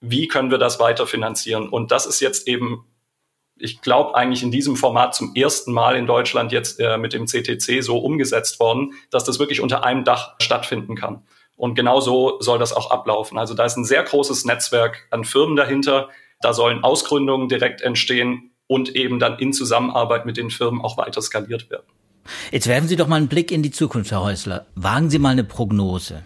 [0.02, 1.70] wie können wir das weiter finanzieren?
[1.70, 2.86] Und das ist jetzt eben,
[3.58, 7.26] ich glaube, eigentlich in diesem Format zum ersten Mal in Deutschland jetzt äh, mit dem
[7.28, 11.24] CTC so umgesetzt worden, dass das wirklich unter einem Dach stattfinden kann.
[11.58, 13.38] Und genau so soll das auch ablaufen.
[13.38, 16.10] Also da ist ein sehr großes Netzwerk an Firmen dahinter.
[16.42, 21.22] Da sollen Ausgründungen direkt entstehen und eben dann in Zusammenarbeit mit den Firmen auch weiter
[21.22, 21.86] skaliert werden.
[22.52, 24.66] Jetzt werfen Sie doch mal einen Blick in die Zukunft, Herr Häusler.
[24.76, 26.24] Wagen Sie mal eine Prognose.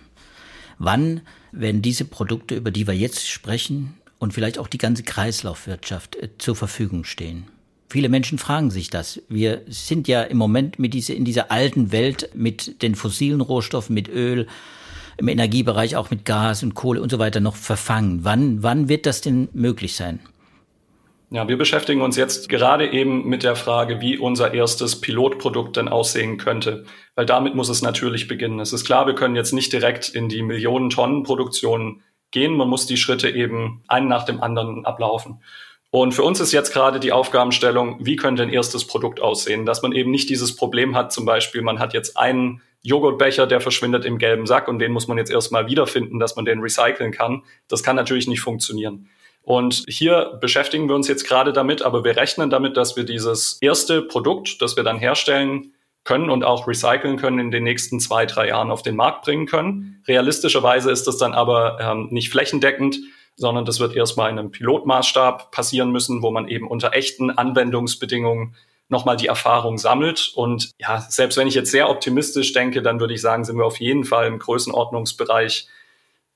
[0.78, 1.22] Wann
[1.52, 6.30] werden diese Produkte, über die wir jetzt sprechen, und vielleicht auch die ganze Kreislaufwirtschaft äh,
[6.38, 7.46] zur Verfügung stehen?
[7.90, 9.22] Viele Menschen fragen sich das.
[9.30, 13.96] Wir sind ja im Moment mit dieser, in dieser alten Welt mit den fossilen Rohstoffen,
[13.96, 14.48] mit Öl,
[15.18, 18.24] im Energiebereich auch mit Gas und Kohle und so weiter noch verfangen.
[18.24, 20.20] Wann, wann wird das denn möglich sein?
[21.32, 25.88] Ja, wir beschäftigen uns jetzt gerade eben mit der Frage, wie unser erstes Pilotprodukt denn
[25.88, 26.86] aussehen könnte.
[27.14, 28.60] Weil damit muss es natürlich beginnen.
[28.60, 32.02] Es ist klar, wir können jetzt nicht direkt in die Millionen Tonnen Produktion
[32.32, 32.54] gehen.
[32.54, 35.44] Man muss die Schritte eben einen nach dem anderen ablaufen.
[35.92, 39.84] Und für uns ist jetzt gerade die Aufgabenstellung, wie könnte ein erstes Produkt aussehen, dass
[39.84, 44.06] man eben nicht dieses Problem hat, zum Beispiel, man hat jetzt einen Joghurtbecher, der verschwindet
[44.06, 47.44] im gelben Sack und den muss man jetzt erstmal wiederfinden, dass man den recyceln kann.
[47.68, 49.10] Das kann natürlich nicht funktionieren.
[49.42, 53.58] Und hier beschäftigen wir uns jetzt gerade damit, aber wir rechnen damit, dass wir dieses
[53.62, 55.74] erste Produkt, das wir dann herstellen
[56.04, 59.46] können und auch recyceln können, in den nächsten zwei, drei Jahren auf den Markt bringen
[59.46, 60.04] können.
[60.08, 63.00] Realistischerweise ist das dann aber ähm, nicht flächendeckend,
[63.36, 68.56] sondern das wird erstmal in einem Pilotmaßstab passieren müssen, wo man eben unter echten Anwendungsbedingungen
[68.90, 70.32] nochmal die Erfahrung sammelt.
[70.36, 73.66] Und ja, selbst wenn ich jetzt sehr optimistisch denke, dann würde ich sagen, sind wir
[73.66, 75.68] auf jeden Fall im Größenordnungsbereich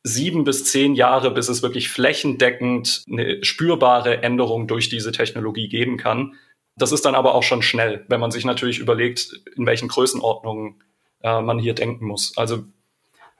[0.03, 5.97] sieben bis zehn Jahre, bis es wirklich flächendeckend eine spürbare Änderung durch diese Technologie geben
[5.97, 6.35] kann.
[6.75, 10.83] Das ist dann aber auch schon schnell, wenn man sich natürlich überlegt, in welchen Größenordnungen
[11.21, 12.33] äh, man hier denken muss.
[12.35, 12.63] Also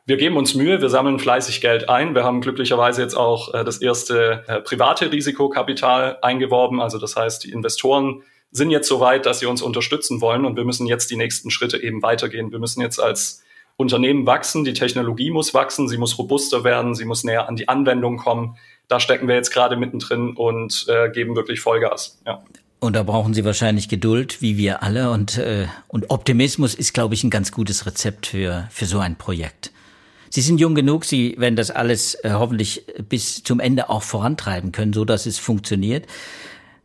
[0.06, 2.14] wir geben uns Mühe, wir sammeln fleißig Geld ein.
[2.14, 6.82] Wir haben glücklicherweise jetzt auch äh, das erste äh, private Risikokapital eingeworben.
[6.82, 10.56] Also das heißt, die Investoren sind jetzt so weit, dass sie uns unterstützen wollen und
[10.56, 12.52] wir müssen jetzt die nächsten Schritte eben weitergehen.
[12.52, 13.44] Wir müssen jetzt als
[13.78, 17.68] Unternehmen wachsen, die Technologie muss wachsen, sie muss robuster werden, sie muss näher an die
[17.68, 18.58] Anwendung kommen.
[18.88, 22.20] Da stecken wir jetzt gerade mittendrin und äh, geben wirklich Vollgas.
[22.26, 22.44] Ja.
[22.80, 25.10] Und da brauchen Sie wahrscheinlich Geduld, wie wir alle.
[25.12, 29.16] Und, äh, und Optimismus ist, glaube ich, ein ganz gutes Rezept für, für so ein
[29.16, 29.72] Projekt.
[30.30, 34.74] Sie sind jung genug, Sie werden das alles äh, hoffentlich bis zum Ende auch vorantreiben
[34.74, 36.08] können, so dass es funktioniert.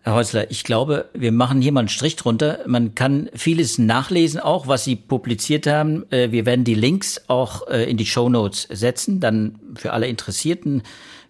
[0.09, 2.61] Herr Häusler, ich glaube, wir machen hier mal einen Strich drunter.
[2.67, 6.11] Man kann vieles nachlesen, auch was Sie publiziert haben.
[6.11, 9.21] Äh, wir werden die Links auch äh, in die Show Notes setzen.
[9.21, 10.83] Dann für alle Interessierten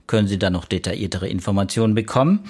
[0.06, 2.44] können Sie da noch detailliertere Informationen bekommen.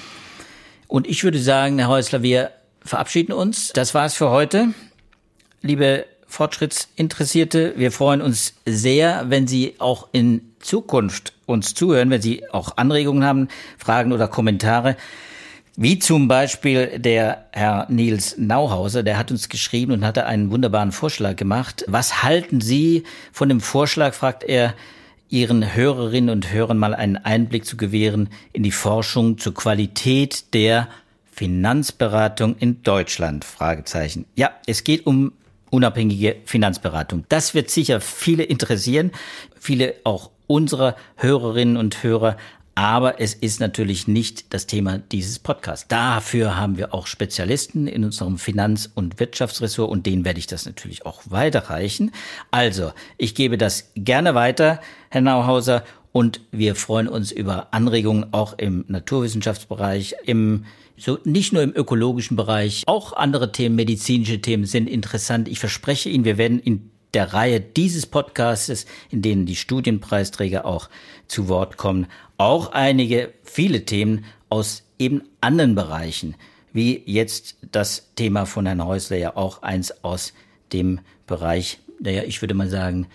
[0.87, 2.51] Und ich würde sagen, Herr Häusler, wir
[2.85, 3.73] verabschieden uns.
[3.73, 4.75] Das war's für heute.
[5.63, 12.43] Liebe Fortschrittsinteressierte, wir freuen uns sehr, wenn Sie auch in Zukunft uns zuhören, wenn Sie
[12.53, 13.49] auch Anregungen haben,
[13.79, 14.95] Fragen oder Kommentare
[15.81, 20.91] Wie zum Beispiel der Herr Nils Nauhauser, der hat uns geschrieben und hatte einen wunderbaren
[20.91, 21.85] Vorschlag gemacht.
[21.87, 24.75] Was halten Sie von dem Vorschlag, fragt er,
[25.29, 30.89] Ihren Hörerinnen und Hörern mal einen Einblick zu gewähren in die Forschung zur Qualität der
[31.31, 33.45] Finanzberatung in Deutschland?
[33.45, 34.25] Fragezeichen.
[34.35, 35.31] Ja, es geht um
[35.71, 37.25] unabhängige Finanzberatung.
[37.29, 39.13] Das wird sicher viele interessieren,
[39.61, 42.37] viele auch unserer Hörerinnen und Hörer.
[42.79, 45.89] Aber es ist natürlich nicht das Thema dieses Podcasts.
[45.89, 50.65] Dafür haben wir auch Spezialisten in unserem Finanz- und Wirtschaftsressort und denen werde ich das
[50.65, 52.13] natürlich auch weiterreichen.
[52.53, 58.57] Also, ich gebe das gerne weiter, Herr Nauhauser, und wir freuen uns über Anregungen auch
[58.57, 60.65] im Naturwissenschaftsbereich, im
[60.97, 65.49] so nicht nur im ökologischen Bereich, auch andere Themen, medizinische Themen sind interessant.
[65.49, 70.89] Ich verspreche Ihnen, wir werden in der Reihe dieses Podcasts, in denen die Studienpreisträger auch
[71.27, 72.07] zu Wort kommen,
[72.37, 76.37] auch einige, viele Themen aus eben anderen Bereichen,
[76.73, 80.33] wie jetzt das Thema von Herrn Häusler ja auch eins aus
[80.73, 83.09] dem Bereich, naja, ich würde mal sagen,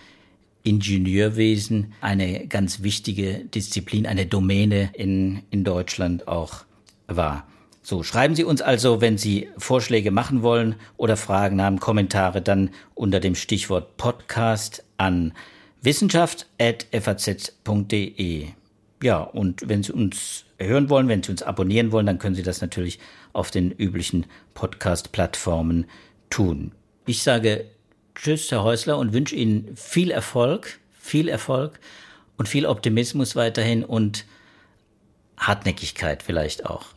[0.64, 6.66] Ingenieurwesen, eine ganz wichtige Disziplin, eine Domäne in, in Deutschland auch
[7.06, 7.46] war.
[7.86, 12.70] So, schreiben Sie uns also, wenn Sie Vorschläge machen wollen oder Fragen haben, Kommentare, dann
[12.94, 15.34] unter dem Stichwort Podcast an
[15.82, 18.48] wissenschaft.faz.de.
[19.02, 22.42] Ja, und wenn Sie uns hören wollen, wenn Sie uns abonnieren wollen, dann können Sie
[22.42, 23.00] das natürlich
[23.34, 24.24] auf den üblichen
[24.54, 25.84] Podcast-Plattformen
[26.30, 26.72] tun.
[27.04, 27.66] Ich sage
[28.14, 31.78] Tschüss, Herr Häusler, und wünsche Ihnen viel Erfolg, viel Erfolg
[32.38, 34.24] und viel Optimismus weiterhin und
[35.36, 36.93] Hartnäckigkeit vielleicht auch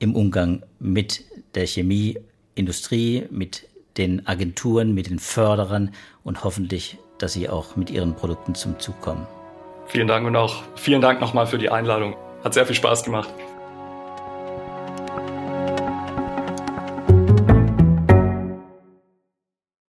[0.00, 1.24] im Umgang mit
[1.54, 5.92] der Chemieindustrie, mit den Agenturen, mit den Förderern
[6.24, 9.26] und hoffentlich, dass sie auch mit ihren Produkten zum Zug kommen.
[9.86, 12.16] Vielen Dank und auch vielen Dank nochmal für die Einladung.
[12.42, 13.28] Hat sehr viel Spaß gemacht.